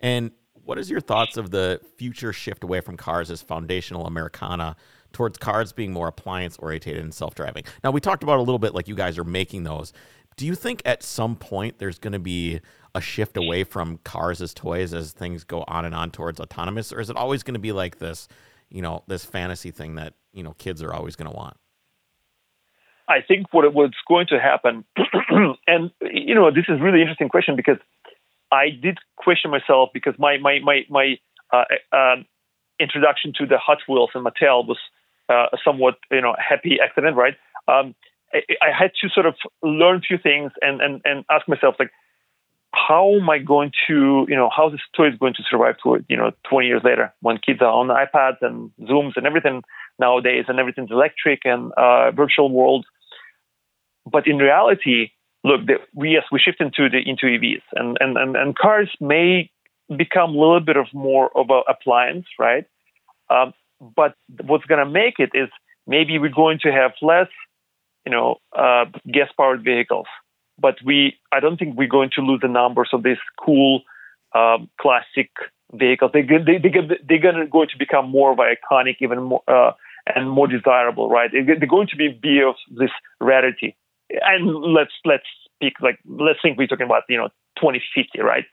[0.00, 0.30] and
[0.64, 4.76] what is your thoughts of the future shift away from cars as foundational Americana
[5.12, 7.64] towards cars being more appliance oriented and self driving?
[7.82, 9.92] Now, we talked about a little bit like you guys are making those.
[10.36, 12.60] Do you think at some point there's going to be
[12.94, 16.92] a shift away from cars as toys as things go on and on towards autonomous,
[16.92, 18.28] or is it always going to be like this,
[18.68, 21.56] you know, this fantasy thing that you know kids are always going to want?
[23.08, 24.84] I think what what's going to happen,
[25.66, 27.78] and you know, this is really interesting question because
[28.50, 31.18] I did question myself because my my my my
[31.52, 32.26] uh, um,
[32.78, 34.78] introduction to the Hot Wheels and Mattel was
[35.28, 37.34] uh, a somewhat you know happy accident, right?
[37.68, 37.94] Um,
[38.34, 41.90] I, had to sort of learn a few things and and and ask myself like,
[42.74, 46.04] how am I going to you know how this toy is going to survive to
[46.08, 49.62] you know 20 years later when kids are on iPads and Zooms and everything
[49.98, 52.84] nowadays and everything's electric and uh, virtual world
[54.10, 55.10] but in reality,
[55.44, 58.90] look, the, we, yes, we shift into the into EVs, and, and and and cars
[59.00, 59.50] may
[59.96, 62.66] become a little bit of more of a appliance, right?
[63.30, 63.52] Um,
[63.96, 64.14] but
[64.44, 65.48] what's going to make it is
[65.86, 67.28] maybe we're going to have less,
[68.06, 70.06] you know, uh, gas-powered vehicles.
[70.58, 73.82] But we, I don't think we're going to lose the numbers of these cool
[74.34, 75.30] um, classic
[75.72, 76.12] vehicles.
[76.12, 76.70] They they they
[77.08, 79.72] they're going to going to become more of iconic, even more uh,
[80.14, 81.30] and more desirable, right?
[81.32, 82.90] They're going to be be of this
[83.20, 83.76] rarity
[84.10, 85.24] and let's let's
[85.54, 87.28] speak like let's think we're talking about you know
[87.58, 88.44] 2050 right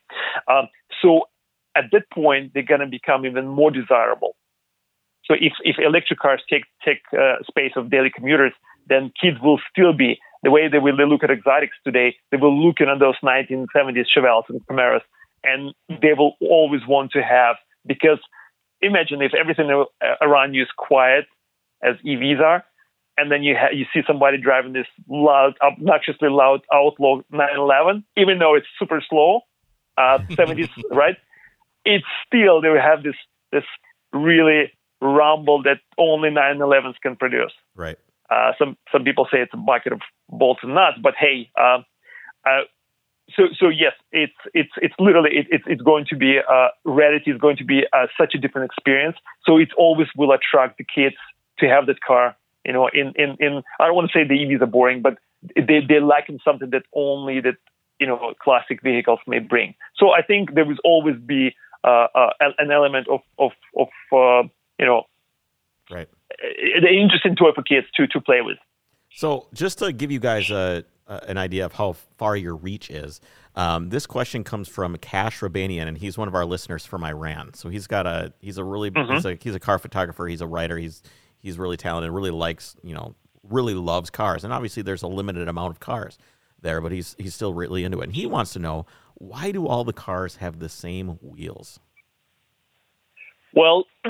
[0.47, 0.67] um,
[1.01, 1.23] so
[1.75, 4.35] at that point they're going to become even more desirable
[5.25, 8.53] so if, if electric cars take take uh, space of daily commuters
[8.87, 12.55] then kids will still be the way they will look at exotics today they will
[12.65, 15.01] look at those 1970s chevelles and camaros
[15.43, 17.55] and they will always want to have
[17.85, 18.19] because
[18.81, 19.69] imagine if everything
[20.21, 21.25] around you is quiet
[21.83, 22.63] as evs are
[23.17, 28.39] and then you ha- you see somebody driving this loud, obnoxiously loud Outlaw 911, even
[28.39, 29.41] though it's super slow,
[29.97, 31.17] uh, 70s, right?
[31.85, 33.15] It's still they will have this
[33.51, 33.63] this
[34.13, 34.71] really
[35.01, 37.53] rumble that only 911s can produce.
[37.75, 37.97] Right.
[38.31, 41.79] Uh, some some people say it's a bucket of bolts and nuts, but hey, uh,
[42.45, 42.61] uh,
[43.35, 47.31] so so yes, it's it's it's literally it, it's it's going to be uh, reality
[47.31, 49.17] is going to be uh, such a different experience.
[49.45, 51.17] So it always will attract the kids
[51.59, 54.35] to have that car you know, in, in, in I don't want to say the
[54.35, 55.17] EVs are boring, but
[55.55, 57.55] they, they lack in something that only that,
[57.99, 59.73] you know, classic vehicles may bring.
[59.95, 63.87] So I think there will always be an element of, of, of
[64.79, 65.03] you know,
[65.89, 66.07] right.
[66.43, 68.57] An interesting toy for kids to, to play with.
[69.13, 73.19] So just to give you guys a, an idea of how far your reach is,
[73.55, 77.53] um, this question comes from Cash Rabanian, and he's one of our listeners from Iran.
[77.53, 79.13] So he's got a he's a really Mhm.
[79.13, 80.25] he's a he's a car photographer.
[80.27, 80.77] He's a writer.
[80.77, 81.03] He's
[81.39, 82.11] he's really talented.
[82.11, 86.17] Really likes you know really loves cars, and obviously there's a limited amount of cars
[86.61, 88.05] there, but he's he's still really into it.
[88.05, 91.79] And he wants to know why do all the cars have the same wheels?
[93.53, 93.83] Well,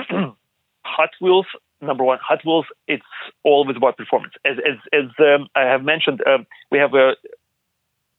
[0.84, 1.46] Hot Wheels,
[1.82, 3.02] number one, Hot Wheels, it's
[3.44, 4.34] always about performance.
[4.44, 7.12] As as, as um, I have mentioned, um, we have a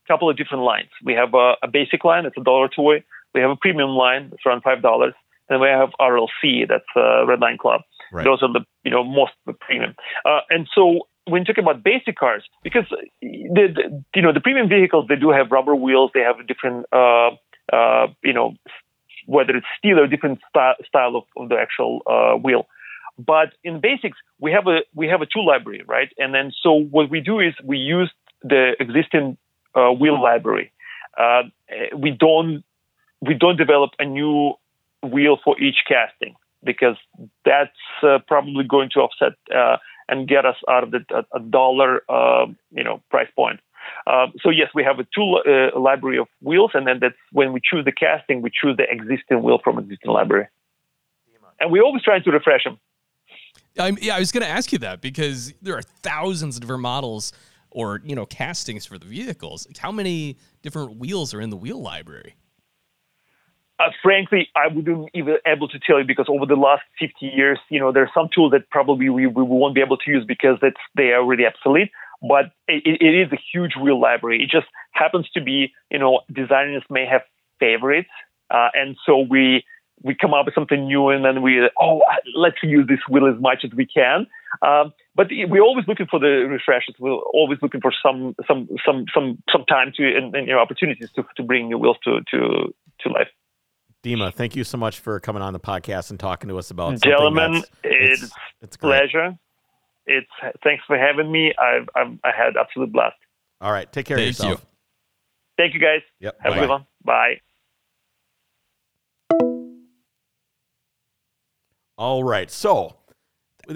[0.07, 0.89] couple of different lines.
[1.03, 3.03] We have a, a basic line, it's a dollar toy.
[3.34, 5.14] We have a premium line, it's around five dollars.
[5.49, 7.82] And we have RLC, that's uh, Red Line Club.
[8.11, 8.24] Right.
[8.24, 9.95] Those are the you know most premium.
[10.26, 12.86] Uh, and so when you talk about basic cars, because
[13.22, 16.43] the, the you know the premium vehicles they do have rubber wheels, they have a
[16.43, 17.32] different uh,
[17.72, 18.55] uh, you know
[19.26, 22.68] whether it's steel or different style, style of, of the actual uh, wheel.
[23.18, 26.09] But in basics, we have a we have a tool library, right?
[26.18, 28.11] And then so what we do is we use
[28.41, 29.38] the existing
[29.76, 30.72] uh, wheel library.
[31.18, 31.43] Uh,
[31.95, 32.64] we don't
[33.22, 34.53] we don't develop a new
[35.03, 36.95] wheel for each casting because
[37.45, 37.72] that's
[38.03, 39.78] uh, probably going to offset uh,
[40.09, 43.59] and get us out of the a, dollar uh, you know price point.
[44.07, 45.41] Uh, so yes, we have a tool
[45.78, 49.43] library of wheels, and then that's when we choose the casting, we choose the existing
[49.43, 50.47] wheel from existing library,
[51.59, 52.80] and we always try to refresh them.
[53.78, 56.82] I'm, yeah, I was going to ask you that because there are thousands of different
[56.82, 57.34] models
[57.71, 59.67] or you know castings for the vehicles.
[59.80, 62.36] How many different wheels are in the wheel library?
[63.80, 67.57] Uh, frankly, I wouldn't even able to tell you because over the last 50 years,
[67.69, 70.24] you know, there are some tools that probably we, we won't be able to use
[70.26, 71.89] because that's they are already obsolete.
[72.21, 74.43] But it, it is a huge wheel library.
[74.43, 77.24] It just happens to be, you know, designers may have
[77.59, 78.09] favorites,
[78.49, 79.65] uh, and so we
[80.04, 82.01] we come up with something new and then we oh
[82.36, 84.28] let's use this wheel as much as we can.
[84.62, 86.95] Um, but we're always looking for the refreshes.
[86.99, 90.60] We're always looking for some some some some some time to and, and you know,
[90.60, 93.30] opportunities to to bring new wheels to to to life.
[94.04, 97.01] Dima, thank you so much for coming on the podcast and talking to us about.
[97.01, 99.38] Gentlemen, it's, it's, it's pleasure.
[100.06, 100.28] It's
[100.62, 101.54] thanks for having me.
[101.58, 103.16] I've, I've I had absolute blast.
[103.62, 104.66] All right, take care Thank of yourself.
[105.58, 106.01] Thank you guys.
[106.20, 106.38] Yep.
[106.41, 106.58] Have bye.
[106.58, 106.86] a good one.
[107.06, 107.53] Bye.
[111.98, 112.98] All right, so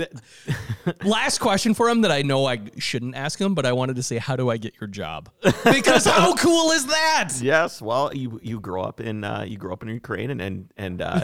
[1.05, 4.03] Last question for him that I know I shouldn't ask him, but I wanted to
[4.03, 5.29] say, how do I get your job?
[5.63, 7.29] Because how cool is that?
[7.41, 10.71] yes, well, you you grow up in uh, you grow up in Ukraine and and
[10.77, 11.21] and, uh,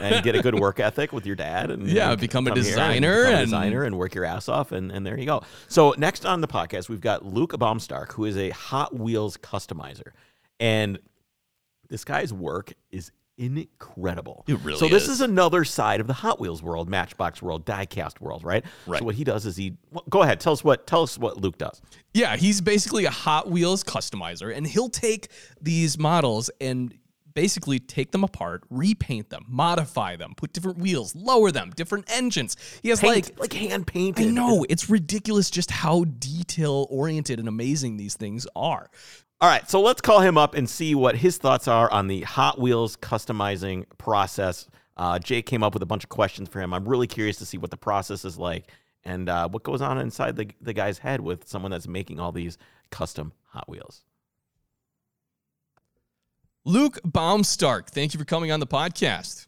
[0.00, 3.22] and get a good work ethic with your dad and Yeah, and become a designer
[3.22, 5.42] become a and- designer and work your ass off and and there you go.
[5.68, 10.12] So next on the podcast we've got Luke Baumstark who is a Hot Wheels customizer,
[10.60, 10.98] and
[11.88, 14.44] this guy's work is incredible.
[14.46, 15.08] It really So this is.
[15.10, 18.64] is another side of the Hot Wheels world, Matchbox world, diecast world, right?
[18.86, 18.98] Right.
[19.00, 21.38] So what he does is he well, go ahead, tell us what tell us what
[21.38, 21.80] Luke does.
[22.14, 25.28] Yeah, he's basically a Hot Wheels customizer, and he'll take
[25.60, 26.94] these models and
[27.34, 32.56] basically take them apart, repaint them, modify them, put different wheels, lower them, different engines.
[32.82, 34.28] He has Paint, like like hand painted.
[34.28, 38.88] I know it's ridiculous just how detail oriented and amazing these things are.
[39.38, 42.22] All right, so let's call him up and see what his thoughts are on the
[42.22, 44.66] Hot Wheels customizing process.
[44.96, 46.72] Uh, Jake came up with a bunch of questions for him.
[46.72, 48.70] I'm really curious to see what the process is like
[49.04, 52.32] and uh, what goes on inside the, the guy's head with someone that's making all
[52.32, 52.56] these
[52.90, 54.04] custom Hot Wheels.
[56.64, 59.46] Luke Baumstark, thank you for coming on the podcast.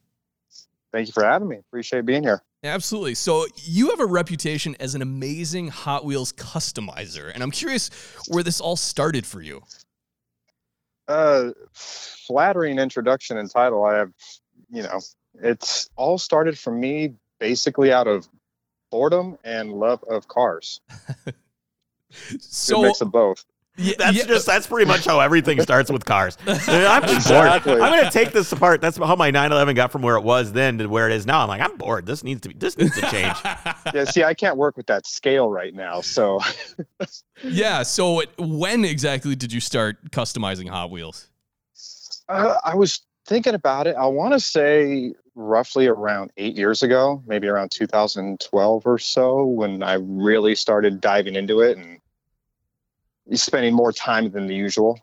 [0.92, 1.56] Thank you for having me.
[1.56, 2.42] Appreciate being here.
[2.62, 3.14] Absolutely.
[3.14, 7.90] So you have a reputation as an amazing Hot Wheels customizer, and I'm curious
[8.28, 9.62] where this all started for you.
[11.08, 13.84] Uh, flattering introduction and title.
[13.84, 14.12] I have,
[14.70, 15.00] you know,
[15.42, 18.28] it's all started for me basically out of
[18.90, 20.80] boredom and love of cars.
[22.40, 23.44] So mix of both.
[23.78, 26.36] Yeah, That's yeah, just that's pretty much how everything starts with cars.
[26.46, 26.56] I'm
[27.02, 27.72] just Exactly.
[27.72, 27.82] bored.
[27.82, 28.80] I'm going to take this apart.
[28.80, 31.40] That's how my 911 got from where it was then to where it is now.
[31.40, 32.04] I'm like, I'm bored.
[32.06, 32.54] This needs to be.
[32.54, 33.36] This needs to change.
[33.94, 36.02] Yeah, see, I can't work with that scale right now.
[36.02, 36.40] So
[37.42, 37.82] yeah.
[37.82, 41.28] So when exactly did you start customizing Hot Wheels?
[42.28, 43.96] uh, I was thinking about it.
[43.96, 49.82] I want to say roughly around eight years ago, maybe around 2012 or so, when
[49.82, 51.98] I really started diving into it and
[53.34, 54.98] spending more time than the usual.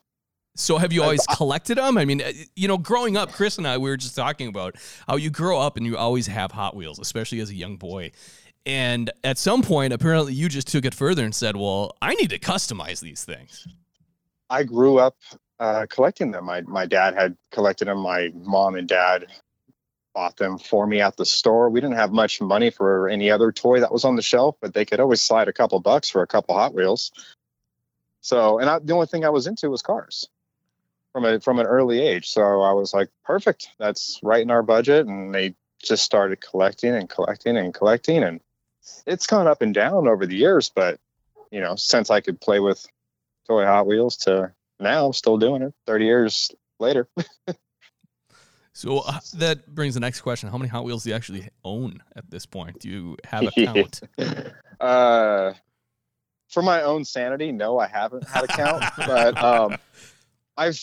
[0.55, 1.97] So have you always collected them?
[1.97, 4.75] I mean, uh, you know, growing up, Chris and I, we were just talking about
[5.07, 8.11] how you grow up and you always have Hot Wheels, especially as a young boy.
[8.65, 12.31] And at some point, apparently, you just took it further and said, "Well, I need
[12.31, 13.67] to customize these things."
[14.49, 15.17] I grew up
[15.59, 16.45] uh, collecting them.
[16.45, 17.99] My my dad had collected them.
[17.99, 19.27] My mom and dad
[20.15, 21.69] bought them for me at the store.
[21.69, 24.73] We didn't have much money for any other toy that was on the shelf, but
[24.73, 27.11] they could always slide a couple bucks for a couple Hot Wheels.
[28.25, 30.27] So, and I, the only thing I was into was cars
[31.13, 32.27] from a from an early age.
[32.27, 33.69] So I was like, perfect.
[33.77, 35.05] That's right in our budget.
[35.05, 38.39] And they just started collecting and collecting and collecting, and
[39.05, 40.71] it's gone up and down over the years.
[40.73, 40.99] But
[41.51, 42.83] you know, since I could play with
[43.45, 47.07] toy Hot Wheels to now, I'm still doing it 30 years later.
[48.77, 52.03] So uh, that brings the next question: How many Hot Wheels do you actually own
[52.13, 52.79] at this point?
[52.79, 54.01] Do you have a count?
[54.81, 55.53] uh,
[56.55, 59.75] for my own sanity, no, I haven't had a count, but um,
[60.55, 60.79] I've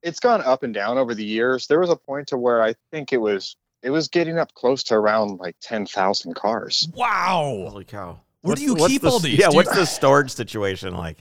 [0.00, 1.66] it's gone up and down over the years.
[1.66, 4.84] There was a point to where I think it was it was getting up close
[4.84, 6.88] to around like 10,000 cars.
[6.94, 7.66] wow.
[7.68, 8.20] Holy cow!
[8.42, 9.38] Where What's do you keep the- all these?
[9.40, 11.18] Yeah, what's the storage situation like?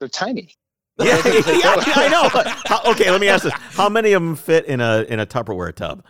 [0.00, 0.54] They're tiny.
[1.00, 2.52] Yeah, yeah, I know.
[2.66, 5.26] How, okay, let me ask this: How many of them fit in a in a
[5.26, 6.02] Tupperware tub?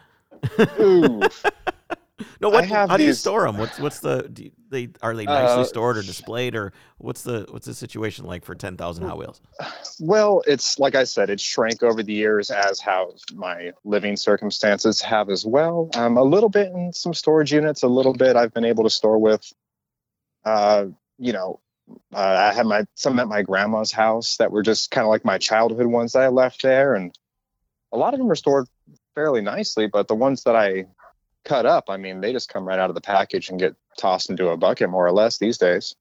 [0.81, 1.21] Ooh.
[2.41, 2.65] No, what?
[2.67, 3.59] Have how do you store them?
[3.59, 4.29] What's what's the?
[4.33, 7.75] Do you, they are they nicely Uh, stored or displayed or what's the what's the
[7.75, 9.41] situation like for ten thousand Hot Wheels?
[9.99, 15.01] Well, it's like I said, it shrank over the years, as how my living circumstances
[15.01, 15.91] have as well.
[15.95, 18.91] Um, a little bit in some storage units, a little bit I've been able to
[18.91, 19.53] store with.
[20.45, 20.87] Uh,
[21.19, 21.61] you know,
[22.15, 25.25] uh, I had my some at my grandma's house that were just kind of like
[25.25, 27.13] my childhood ones that I left there, and
[27.93, 28.69] a lot of them are stored
[29.15, 29.89] fairly nicely.
[29.89, 30.87] But the ones that I
[31.45, 34.31] cut up, I mean, they just come right out of the package and get tossed
[34.31, 35.95] into a bucket more or less these days.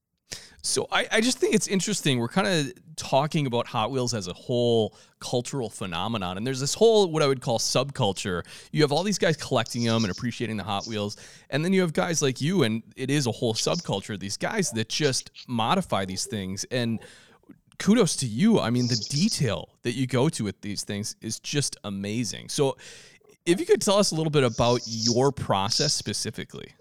[0.62, 2.20] So I, I just think it's interesting.
[2.20, 6.36] We're kind of talking about Hot Wheels as a whole cultural phenomenon.
[6.36, 8.44] And there's this whole, what I would call subculture.
[8.72, 11.16] You have all these guys collecting them and appreciating the Hot Wheels.
[11.52, 14.20] And then you have guys like you, and it is a whole subculture.
[14.20, 16.66] These guys that just modify these things.
[16.66, 17.00] And
[17.80, 18.60] kudos to you.
[18.60, 22.50] I mean, the detail that you go to with these things is just amazing.
[22.50, 22.76] So
[23.48, 26.74] If you could tell us a little bit about your process specifically.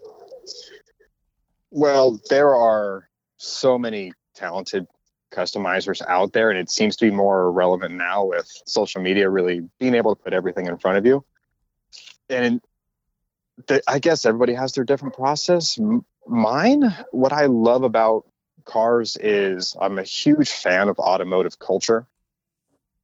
[1.71, 3.07] Well, there are
[3.37, 4.85] so many talented
[5.31, 9.61] customizers out there, and it seems to be more relevant now with social media really
[9.79, 11.23] being able to put everything in front of you.
[12.29, 12.59] And
[13.67, 15.79] the, I guess everybody has their different process.
[16.27, 18.25] Mine, what I love about
[18.65, 22.05] cars is I'm a huge fan of automotive culture.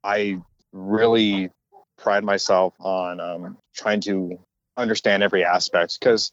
[0.02, 1.50] I really
[1.96, 4.38] pride myself on um, trying to
[4.76, 6.32] understand every aspect because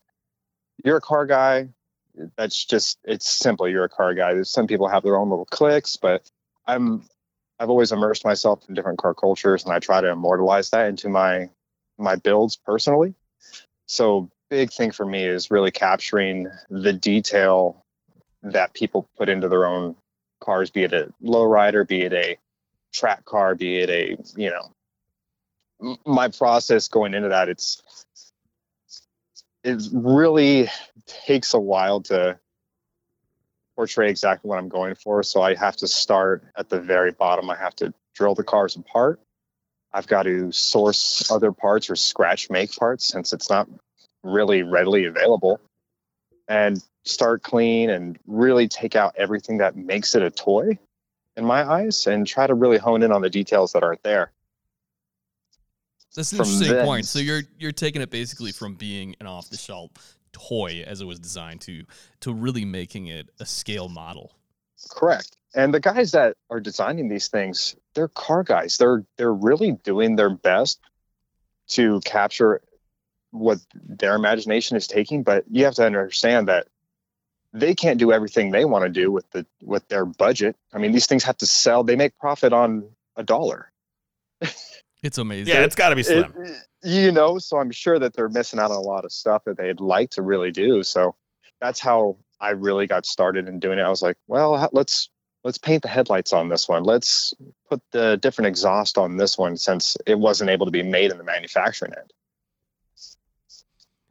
[0.84, 1.70] you're a car guy.
[2.36, 3.68] That's just it's simple.
[3.68, 4.41] You're a car guy.
[4.43, 6.30] Some people have their own little cliques, but
[6.68, 7.03] I'm
[7.59, 11.09] I've always immersed myself in different car cultures, and I try to immortalize that into
[11.09, 11.49] my
[11.97, 13.14] my builds personally.
[13.86, 17.84] So big thing for me is really capturing the detail
[18.43, 19.95] that people put into their own
[20.41, 22.38] cars, be it a lowrider, be it a
[22.93, 24.72] track car, be it a you know.
[26.05, 27.82] My process going into that, it's
[29.63, 30.69] it really
[31.25, 32.39] takes a while to
[33.75, 35.23] portray exactly what I'm going for.
[35.23, 37.49] So I have to start at the very bottom.
[37.49, 39.19] I have to drill the cars apart.
[39.93, 43.67] I've got to source other parts or scratch make parts since it's not
[44.23, 45.59] really readily available
[46.47, 50.77] and start clean and really take out everything that makes it a toy
[51.36, 54.32] in my eyes and try to really hone in on the details that aren't there.
[56.16, 57.05] That's an interesting then- point.
[57.05, 59.91] So you're you're taking it basically from being an off the shelf
[60.34, 61.84] toy as it was designed to
[62.22, 64.32] to really making it a scale model.
[64.89, 65.36] Correct.
[65.53, 68.78] And the guys that are designing these things, they're car guys.
[68.78, 70.80] They're they're really doing their best
[71.70, 72.62] to capture
[73.32, 76.68] what their imagination is taking, but you have to understand that
[77.53, 80.55] they can't do everything they want to do with the with their budget.
[80.74, 81.84] I mean, these things have to sell.
[81.84, 83.72] They make profit on a dollar.
[85.04, 85.54] It's amazing.
[85.54, 86.34] Yeah, it's got to be slim.
[86.38, 89.43] It- you know, so I'm sure that they're missing out on a lot of stuff
[89.45, 90.82] that they'd like to really do.
[90.82, 91.14] So
[91.60, 93.84] that's how I really got started in doing it.
[93.84, 95.10] I was like, well, let's
[95.43, 96.84] let's paint the headlights on this one.
[96.84, 97.36] Let's
[97.70, 101.20] put the different exhaust on this one since it wasn't able to be made in
[101.20, 102.14] the manufacturing end.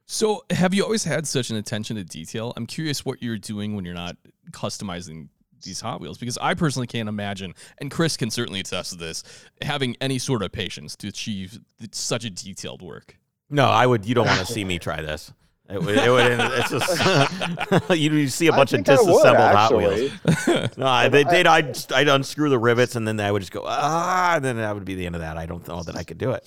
[0.07, 2.53] So, have you always had such an attention to detail?
[2.57, 4.17] I'm curious what you're doing when you're not
[4.51, 5.29] customizing
[5.63, 9.23] these Hot Wheels because I personally can't imagine, and Chris can certainly attest to this,
[9.63, 11.61] having any sort of patience to achieve
[11.93, 13.17] such a detailed work.
[13.49, 14.07] No, I would.
[14.07, 15.33] You don't want to see me try this.
[15.69, 15.97] It would.
[15.97, 19.77] It would it's just you, you see a bunch of think I would, disassembled Hot.
[19.77, 20.77] Wheels.
[20.77, 23.63] No, I, they, they'd, I'd, I'd unscrew the rivets and then I would just go
[23.65, 25.37] ah, and then that would be the end of that.
[25.37, 26.45] I don't know that I could do it.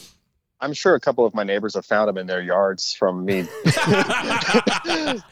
[0.60, 3.46] I'm sure a couple of my neighbors have found them in their yards from me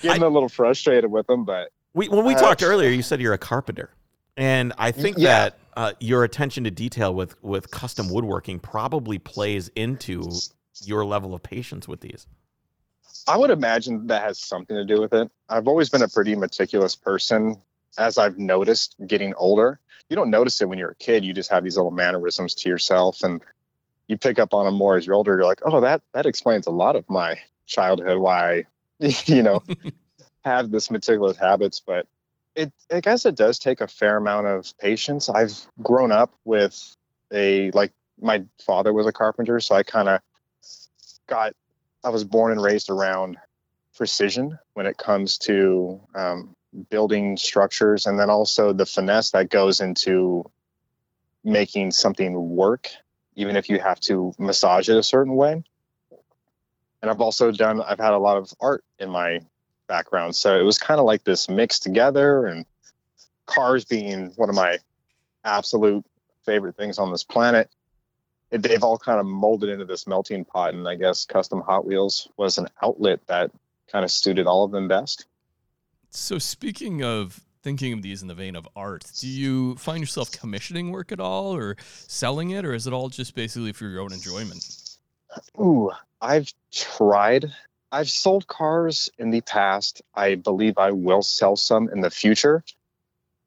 [0.02, 3.22] getting a little frustrated with them, but We when we Uh, talked earlier, you said
[3.22, 3.90] you're a carpenter,
[4.38, 5.28] and I think yeah.
[5.28, 10.32] that uh, your attention to detail with with custom woodworking probably plays into
[10.84, 12.28] your level of patience with these.
[13.28, 15.30] I would imagine that has something to do with it.
[15.50, 17.58] I've always been a pretty meticulous person.
[17.98, 19.80] As I've noticed getting older,
[20.10, 21.26] you don't notice it when you're a kid.
[21.26, 23.42] You just have these little mannerisms to yourself, and
[24.08, 25.34] you pick up on them more as you're older.
[25.34, 28.18] You're like, oh, that that explains a lot of my childhood.
[28.18, 28.64] Why,
[29.00, 29.62] you know,
[30.44, 31.82] have this meticulous habits.
[31.86, 32.08] But
[32.56, 35.30] it, I guess, it does take a fair amount of patience.
[35.30, 36.96] I've grown up with
[37.32, 40.22] a like my father was a carpenter, so I kind of
[41.28, 41.54] got
[42.04, 43.38] I was born and raised around
[43.96, 46.56] precision when it comes to um,
[46.90, 50.50] building structures, and then also the finesse that goes into
[51.44, 52.90] making something work,
[53.36, 55.64] even if you have to massage it a certain way.
[57.02, 59.40] And I've also done, I've had a lot of art in my
[59.92, 60.36] background.
[60.36, 62.66] So it was kind of like this mixed together, and
[63.46, 64.78] cars being one of my
[65.44, 66.06] absolute
[66.46, 67.70] favorite things on this planet
[68.52, 71.86] it, they've all kind of molded into this melting pot and i guess custom hot
[71.86, 73.52] wheels was an outlet that
[73.92, 75.26] kind of suited all of them best
[76.12, 80.32] So, speaking of thinking of these in the vein of art, do you find yourself
[80.32, 81.78] commissioning work at all or
[82.08, 84.64] selling it, or is it all just basically for your own enjoyment?
[85.60, 85.90] ooh
[86.22, 87.52] i've tried
[87.92, 92.64] i've sold cars in the past i believe i will sell some in the future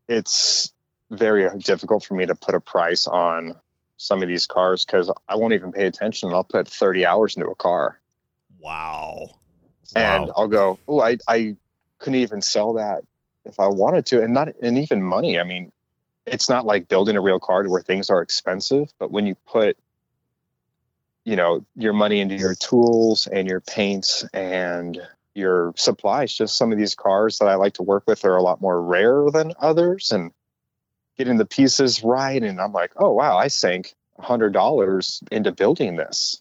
[0.09, 0.73] it's
[1.11, 3.55] very difficult for me to put a price on
[3.97, 7.49] some of these cars because i won't even pay attention i'll put 30 hours into
[7.49, 8.01] a car
[8.65, 9.29] Wow.
[9.95, 10.33] and Wow.
[10.37, 11.57] I'll go, oh, I, I
[11.99, 13.03] couldn't even sell that
[13.45, 15.39] if I wanted to, and not and even money.
[15.39, 15.71] I mean,
[16.27, 19.35] it's not like building a real car to where things are expensive, but when you
[19.47, 19.77] put,
[21.25, 25.01] you know, your money into your tools and your paints and
[25.35, 28.43] your supplies, just some of these cars that I like to work with are a
[28.43, 30.33] lot more rare than others, and
[31.19, 35.53] getting the pieces right, and I'm like, oh wow, I sank a hundred dollars into
[35.53, 36.41] building this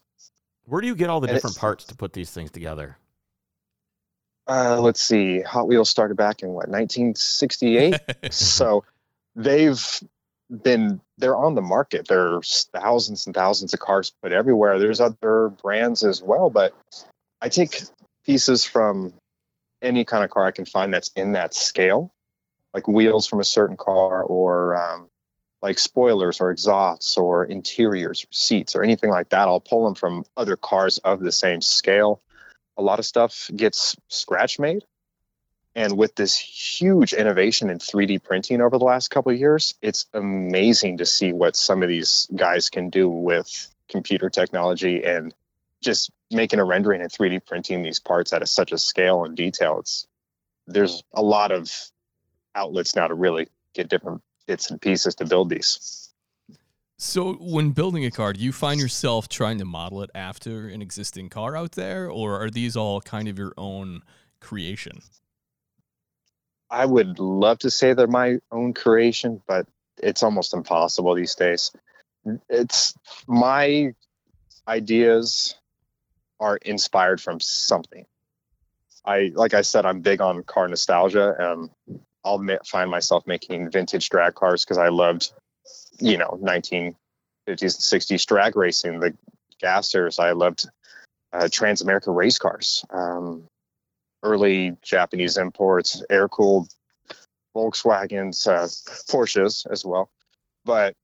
[0.66, 2.96] Where do you get all the And different parts to put these things together?
[4.46, 5.40] Uh, let's see.
[5.40, 7.98] Hot Wheels started back in what 1968.
[8.30, 8.84] so
[9.34, 10.02] they've
[10.50, 12.08] been they're on the market.
[12.08, 14.78] There's thousands and thousands of cars put everywhere.
[14.78, 16.74] There's other brands as well, but
[17.40, 17.82] I take
[18.24, 19.14] pieces from
[19.82, 22.12] any kind of car I can find that's in that scale,
[22.72, 25.08] like wheels from a certain car, or um,
[25.62, 29.48] like spoilers, or exhausts, or interiors, or seats, or anything like that.
[29.48, 32.20] I'll pull them from other cars of the same scale.
[32.76, 34.84] A lot of stuff gets scratch made
[35.74, 40.06] and with this huge innovation in 3D printing over the last couple of years, it's
[40.14, 45.34] amazing to see what some of these guys can do with computer technology and
[45.82, 49.36] just making a rendering and 3D printing these parts at a, such a scale and
[49.36, 49.80] detail.
[49.80, 50.06] It's
[50.66, 51.70] there's a lot of
[52.54, 56.12] outlets now to really get different bits and pieces to build these.
[56.96, 60.80] So, when building a car, do you find yourself trying to model it after an
[60.80, 64.02] existing car out there, or are these all kind of your own
[64.40, 65.02] creation?
[66.74, 69.66] I would love to say they're my own creation, but
[70.02, 71.70] it's almost impossible these days.
[72.48, 72.94] It's
[73.28, 73.94] my
[74.66, 75.54] ideas
[76.40, 78.06] are inspired from something.
[79.04, 81.36] I like I said, I'm big on car nostalgia.
[81.38, 81.70] and
[82.24, 85.30] I'll ma- find myself making vintage drag cars because I loved,
[86.00, 86.96] you know, 1950s
[87.46, 89.14] and 60s drag racing, the
[89.62, 90.18] gassers.
[90.18, 90.66] I loved
[91.32, 92.84] uh, Transamerica race cars.
[92.90, 93.46] Um,
[94.24, 96.72] early Japanese imports, air cooled
[97.54, 98.66] Volkswagens, uh,
[99.12, 100.10] Porsches as well.
[100.64, 100.96] But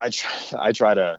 [0.00, 1.18] I try, I try to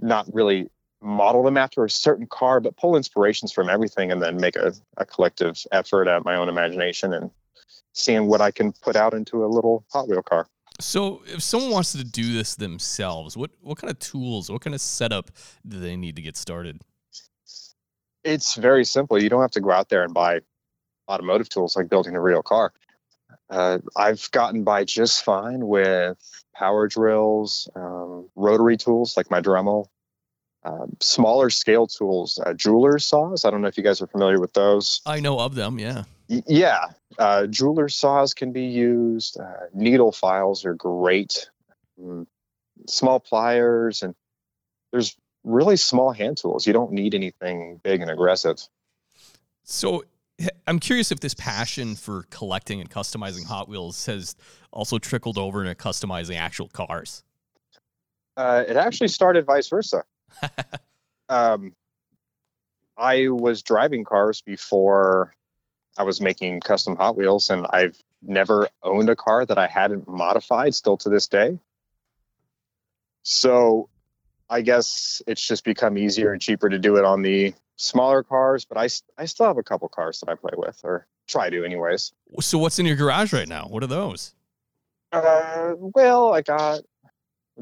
[0.00, 0.68] not really
[1.00, 4.72] model them after a certain car, but pull inspirations from everything and then make a,
[4.96, 7.30] a collective effort at my own imagination and
[7.92, 10.48] seeing what I can put out into a little Hot Wheel car.
[10.78, 14.74] So, if someone wants to do this themselves, what what kind of tools, what kind
[14.74, 15.30] of setup
[15.66, 16.82] do they need to get started?
[18.26, 19.22] It's very simple.
[19.22, 20.40] You don't have to go out there and buy
[21.08, 22.72] automotive tools like building a real car.
[23.48, 26.18] Uh, I've gotten by just fine with
[26.54, 29.86] power drills, um, rotary tools like my Dremel,
[30.64, 33.44] um, smaller scale tools, uh, jeweler's saws.
[33.44, 35.00] I don't know if you guys are familiar with those.
[35.06, 36.04] I know of them, yeah.
[36.28, 36.86] Y- yeah,
[37.18, 39.38] uh, jeweler's saws can be used.
[39.38, 41.48] Uh, needle files are great.
[42.00, 42.26] Mm,
[42.88, 44.14] small pliers and
[44.90, 45.16] there's
[45.46, 46.66] really small hand tools.
[46.66, 48.58] You don't need anything big and aggressive.
[49.62, 50.04] So,
[50.66, 54.36] I'm curious if this passion for collecting and customizing Hot Wheels has
[54.70, 57.22] also trickled over into customizing actual cars.
[58.36, 60.04] Uh, it actually started vice versa.
[61.30, 61.72] um,
[62.98, 65.34] I was driving cars before
[65.96, 70.06] I was making custom Hot Wheels, and I've never owned a car that I hadn't
[70.06, 71.58] modified still to this day.
[73.22, 73.88] So
[74.48, 78.64] I guess it's just become easier and cheaper to do it on the smaller cars,
[78.64, 78.88] but I,
[79.18, 82.12] I still have a couple cars that I play with or try to, anyways.
[82.40, 83.66] So, what's in your garage right now?
[83.68, 84.34] What are those?
[85.12, 86.80] Uh, well, I got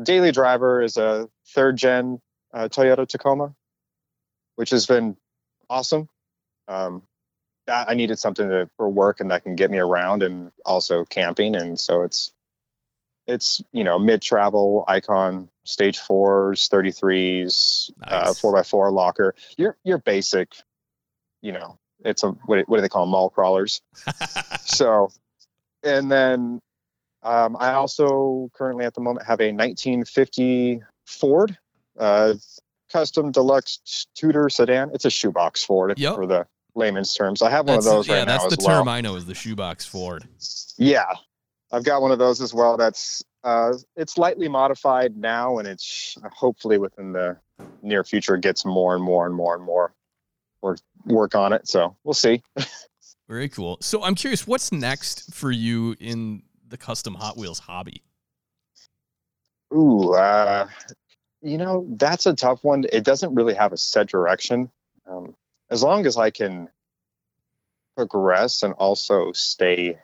[0.03, 2.21] Daily Driver is a third gen
[2.53, 3.55] uh, Toyota Tacoma,
[4.57, 5.17] which has been
[5.71, 6.09] awesome.
[6.69, 7.03] Um,
[7.67, 11.57] I needed something to, for work and that can get me around and also camping,
[11.57, 12.33] and so it's
[13.27, 18.41] it's you know mid travel icon stage fours, thirty threes, uh, Nice.
[18.41, 19.35] four x four locker.
[19.57, 20.53] Your your basic,
[21.43, 23.11] you know, it's a what, what do they call 'em?
[23.11, 23.81] mall crawlers.
[24.67, 25.11] So,
[25.83, 26.61] and then
[27.23, 31.57] um, I also currently at the moment have a 1950 Ford
[31.99, 32.35] uh,
[32.91, 34.91] custom deluxe Tudor sedan.
[34.95, 36.15] It's a shoebox Ford Yep.
[36.15, 37.43] for the layman's terms.
[37.43, 38.79] I have one of those yeah, right that's now the as well.
[38.79, 40.25] term I know is the shoebox Ford.
[40.79, 41.13] Yeah,
[41.73, 42.77] I've got one of those as well.
[42.77, 47.37] That's uh, it's lightly modified now, and it's hopefully within the
[47.83, 49.95] near future gets more and more and more and more
[50.63, 51.69] work work on it.
[51.69, 52.43] So we'll see.
[53.29, 53.79] Very cool.
[53.81, 58.03] So, I'm curious, what's next for you in the custom Hot Wheels hobby?
[59.73, 60.69] Ooh, uh,
[61.41, 62.85] you know, that's a tough one.
[62.93, 64.71] It doesn't really have a set direction.
[65.07, 65.35] Um,
[65.71, 66.69] as long as I can
[67.97, 69.99] progress and also stay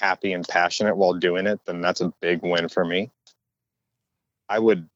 [0.00, 3.10] happy and passionate while doing it, then that's a big win for me.
[4.48, 4.88] I would,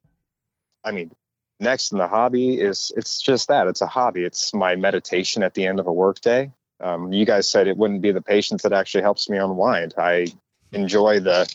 [0.85, 1.11] I mean,
[1.59, 4.25] next in the hobby is it's just that it's a hobby.
[4.25, 6.53] It's my meditation at the end of a workday.
[6.81, 9.95] Um, you guys said it wouldn't be the patience that actually helps me unwind.
[9.99, 10.29] I
[10.73, 11.53] enjoy the,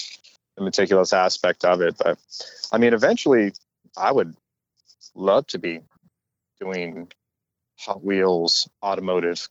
[0.56, 2.20] the meticulous aspect of it, but
[2.72, 3.54] I mean, eventually,
[3.98, 4.36] I would
[5.16, 5.80] love to be
[6.60, 7.12] doing
[7.80, 9.50] Hot Wheels automotive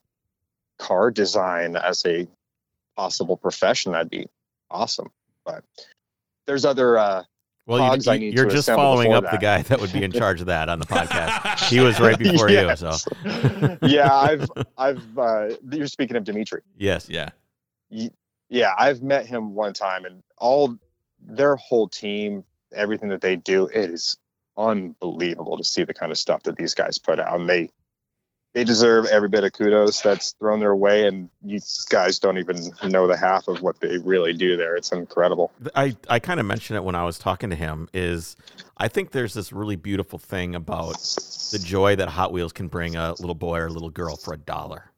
[0.77, 2.27] car design as a
[2.95, 3.91] possible profession.
[3.91, 4.27] That'd be
[4.71, 5.09] awesome.
[5.45, 5.63] But
[6.47, 7.23] there's other uh,
[7.67, 9.93] Well, cogs you, I need you're to just following before up the guy that would
[9.93, 11.67] be in charge of that on the podcast.
[11.69, 12.81] he was right before Yes.
[12.81, 16.61] you, so yeah, I've I've uh, you're speaking of Dimitri.
[16.77, 17.09] yes.
[17.09, 17.29] Yeah.
[18.49, 20.77] Yeah, I've met him one time, and all
[21.19, 22.43] their whole team,
[22.73, 24.17] everything that they do, it is
[24.57, 27.39] unbelievable to see the kind of stuff that these guys put out.
[27.39, 27.69] And they
[28.55, 32.71] they deserve every bit of kudos that's thrown their way, and you guys don't even
[32.85, 34.77] know the half of what they really do there.
[34.77, 35.51] It's incredible.
[35.75, 38.37] I, I kind of mentioned it when I was talking to him is
[38.77, 40.93] I think there's this really beautiful thing about
[41.51, 44.33] the joy that Hot Wheels can bring a little boy or a little girl for
[44.33, 44.89] a dollar.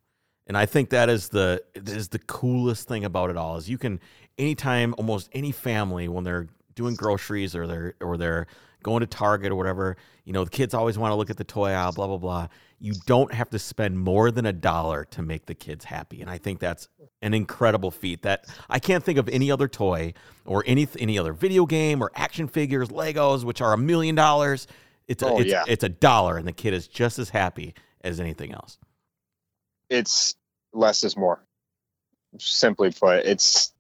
[0.46, 3.80] And I think that is the is the coolest thing about it all is you
[3.80, 4.00] can
[4.38, 8.46] anytime almost any family when they're doing groceries or they're or they're
[8.84, 11.44] going to Target or whatever, you know, the kids always want to look at the
[11.44, 12.48] toy aisle, blah blah blah.
[12.80, 16.22] You don't have to spend more than a dollar to make the kids happy.
[16.22, 16.88] And I think that's
[17.22, 20.14] an incredible feat that I can't think of any other toy
[20.46, 24.68] or any any other video game or action figures, Legos, which are a million dollars.
[25.08, 25.64] It's a, Oh, it's, yeah.
[25.68, 28.78] it's a dollar and the kid is just as happy as anything else.
[29.90, 30.36] It's
[30.74, 31.42] less is more.
[32.38, 33.74] Simply put, it's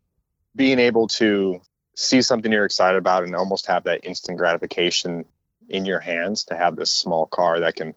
[0.55, 1.61] being able to
[1.95, 5.25] see something you're excited about and almost have that instant gratification
[5.69, 7.93] in your hands to have this small car that can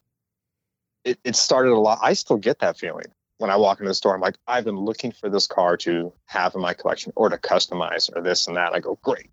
[1.05, 3.07] it, it started a lot i still get that feeling
[3.39, 6.13] when i walk into the store i'm like i've been looking for this car to
[6.27, 9.31] have in my collection or to customize or this and that i go great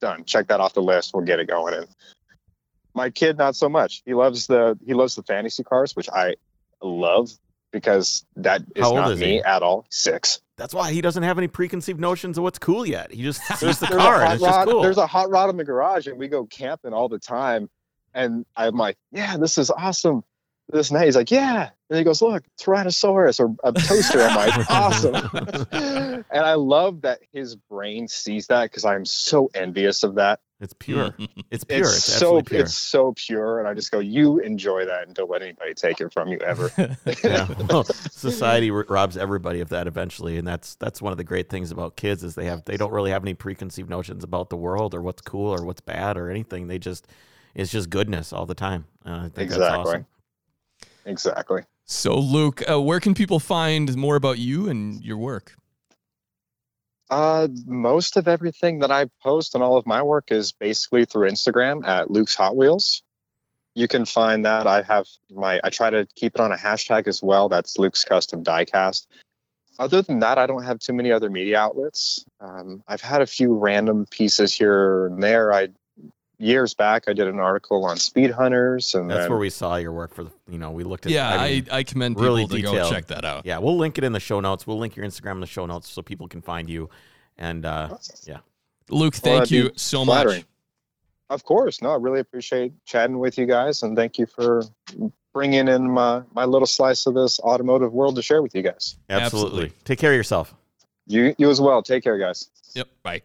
[0.00, 1.86] done check that off the list we'll get it going and
[2.94, 6.34] my kid not so much he loves the he loves the fantasy cars which i
[6.82, 7.30] love
[7.72, 9.42] because that is not is me he?
[9.42, 13.10] at all six That's why he doesn't have any preconceived notions of what's cool yet.
[13.10, 14.82] He just sees the car and it's just cool.
[14.82, 17.70] There's a hot rod in the garage, and we go camping all the time.
[18.12, 20.22] And I'm like, "Yeah, this is awesome."
[20.72, 24.70] This night, he's like, "Yeah," and he goes, "Look, Tyrannosaurus or a toaster." I'm like,
[24.70, 25.14] "Awesome!"
[25.72, 30.40] and I love that his brain sees that because I'm so envious of that.
[30.60, 31.14] It's pure.
[31.50, 31.80] It's pure.
[31.80, 32.60] It's, It's, so pure.
[32.60, 36.00] it's so pure, and I just go, "You enjoy that, and don't let anybody take
[36.00, 36.70] it from you ever."
[37.24, 37.48] yeah.
[37.68, 41.72] Well, society robs everybody of that eventually, and that's that's one of the great things
[41.72, 44.94] about kids is they have they don't really have any preconceived notions about the world
[44.94, 46.68] or what's cool or what's bad or anything.
[46.68, 47.08] They just
[47.54, 48.84] it's just goodness all the time.
[49.04, 50.06] Uh, I think that's awesome.
[51.04, 51.62] Exactly.
[51.84, 55.54] So, Luke, uh, where can people find more about you and your work?
[57.10, 61.28] Uh, most of everything that I post and all of my work is basically through
[61.28, 63.02] Instagram at Luke's Hot Wheels.
[63.74, 64.68] You can find that.
[64.68, 67.48] I have my, I try to keep it on a hashtag as well.
[67.48, 69.06] That's Luke's Custom Diecast.
[69.80, 72.24] Other than that, I don't have too many other media outlets.
[72.40, 75.52] Um, I've had a few random pieces here and there.
[75.52, 75.68] I
[76.40, 79.92] years back, I did an article on Speedhunters, and That's then, where we saw your
[79.92, 82.46] work for the you know we looked at Yeah, I, mean, I, commend people really
[82.46, 83.46] to go check that out.
[83.46, 84.66] yeah we'll link it in the show notes.
[84.66, 86.88] We'll link your Instagram in the show notes so people can find you.
[87.38, 88.38] And uh, yeah,
[88.88, 90.38] Luke, thank that'd you so flattering.
[90.38, 90.46] much.
[91.30, 94.64] Of course, no, I really appreciate chatting with you guys, and thank you for
[95.32, 98.96] bringing in my my little slice of this automotive world to share with you guys.
[99.08, 99.24] absolutely.
[99.24, 99.72] Absolutely.
[99.84, 100.54] Take care of yourself.
[101.06, 101.82] You you as well.
[101.82, 102.50] Take care, guys.
[102.74, 102.88] Yep.
[103.02, 103.22] Bye.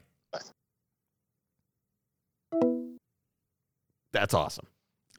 [4.16, 4.66] That's awesome.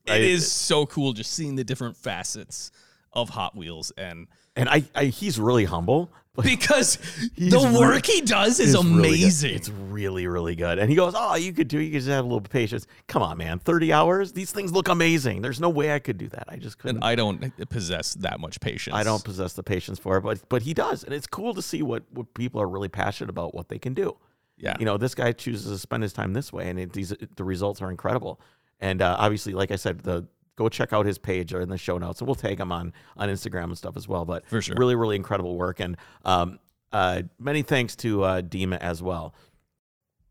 [0.06, 2.70] It is so cool just seeing the different facets
[3.12, 6.10] of Hot Wheels and and I, I he's really humble.
[6.42, 6.98] Because
[7.38, 9.54] the work he does is really amazing.
[9.54, 10.78] It's really, really good.
[10.78, 12.86] And he goes, Oh, you could do you could just have a little patience.
[13.08, 13.58] Come on, man.
[13.58, 14.32] 30 hours?
[14.32, 15.40] These things look amazing.
[15.40, 16.44] There's no way I could do that.
[16.48, 16.96] I just couldn't.
[16.96, 17.40] and I don't
[17.70, 18.94] possess that much patience.
[18.94, 21.04] I don't possess the patience for it, but but he does.
[21.04, 23.94] And it's cool to see what, what people are really passionate about, what they can
[23.94, 24.14] do.
[24.58, 24.76] Yeah.
[24.78, 27.44] You know, this guy chooses to spend his time this way, and it, these the
[27.44, 28.42] results are incredible.
[28.80, 31.78] And uh, obviously, like I said, the go check out his page or in the
[31.78, 34.24] show notes, and we'll tag him on on Instagram and stuff as well.
[34.24, 34.76] But For sure.
[34.78, 36.58] really, really incredible work, and um,
[36.92, 39.34] uh, many thanks to uh, Dima as well.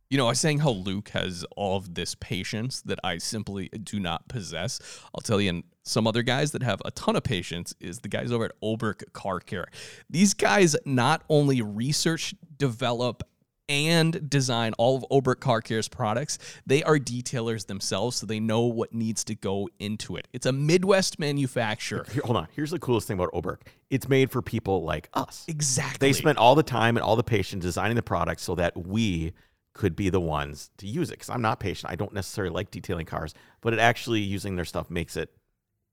[0.09, 3.69] You know, I was saying how Luke has all of this patience that I simply
[3.69, 4.79] do not possess.
[5.13, 8.07] I'll tell you, and some other guys that have a ton of patience is the
[8.07, 9.65] guys over at Oberk Car Care.
[10.09, 13.23] These guys not only research, develop,
[13.67, 18.61] and design all of Oberk Car Care's products, they are detailers themselves, so they know
[18.61, 20.27] what needs to go into it.
[20.33, 22.05] It's a Midwest manufacturer.
[22.23, 22.47] Hold on.
[22.55, 23.61] Here's the coolest thing about Oberk.
[23.89, 25.45] It's made for people like us.
[25.47, 26.07] Exactly.
[26.07, 29.33] They spent all the time and all the patience designing the product so that we
[29.73, 31.13] could be the ones to use it.
[31.13, 31.91] Because I'm not patient.
[31.91, 35.31] I don't necessarily like detailing cars, but it actually using their stuff makes it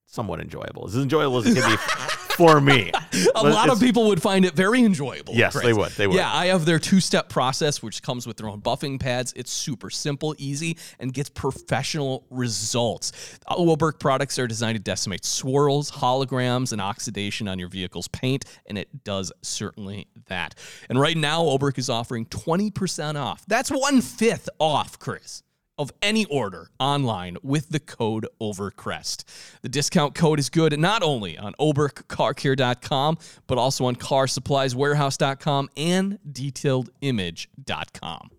[0.06, 0.86] somewhat enjoyable.
[0.86, 1.76] As enjoyable as it can be
[2.32, 2.90] for me.
[3.34, 5.34] a lot of people would find it very enjoyable.
[5.34, 5.64] Yes, Chris.
[5.64, 6.16] they would, they would.
[6.16, 9.32] Yeah, I have their two-step process, which comes with their own buffing pads.
[9.36, 13.12] It's super simple, easy, and gets professional results.
[13.48, 18.78] Oberk products are designed to decimate swirls, holograms, and oxidation on your vehicle's paint, and
[18.78, 20.54] it does certainly that.
[20.88, 23.44] And right now, Oberk is offering 20% off.
[23.46, 25.42] That's one fifth off, Chris.
[25.78, 29.24] Of any order online with the code OVERCREST.
[29.62, 38.30] The discount code is good not only on oberkcarcare.com, but also on carsupplieswarehouse.com and detailedimage.com.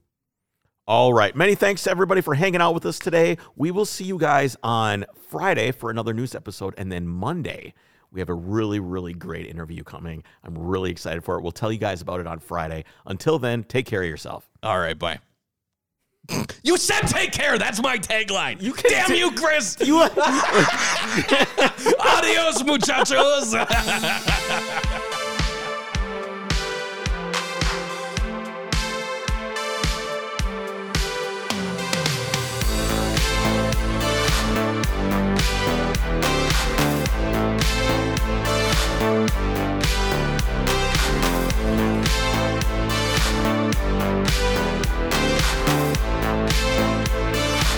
[0.86, 1.34] All right.
[1.34, 3.38] Many thanks to everybody for hanging out with us today.
[3.56, 6.74] We will see you guys on Friday for another news episode.
[6.78, 7.74] And then Monday,
[8.12, 10.24] we have a really, really great interview coming.
[10.44, 11.42] I'm really excited for it.
[11.42, 12.84] We'll tell you guys about it on Friday.
[13.06, 14.50] Until then, take care of yourself.
[14.62, 15.20] All right, bye.
[16.64, 17.58] You said take care.
[17.58, 18.62] That's my tagline.
[18.62, 19.76] You can Damn do- you, Chris.
[19.86, 20.02] You
[22.00, 23.54] Adios, muchachos.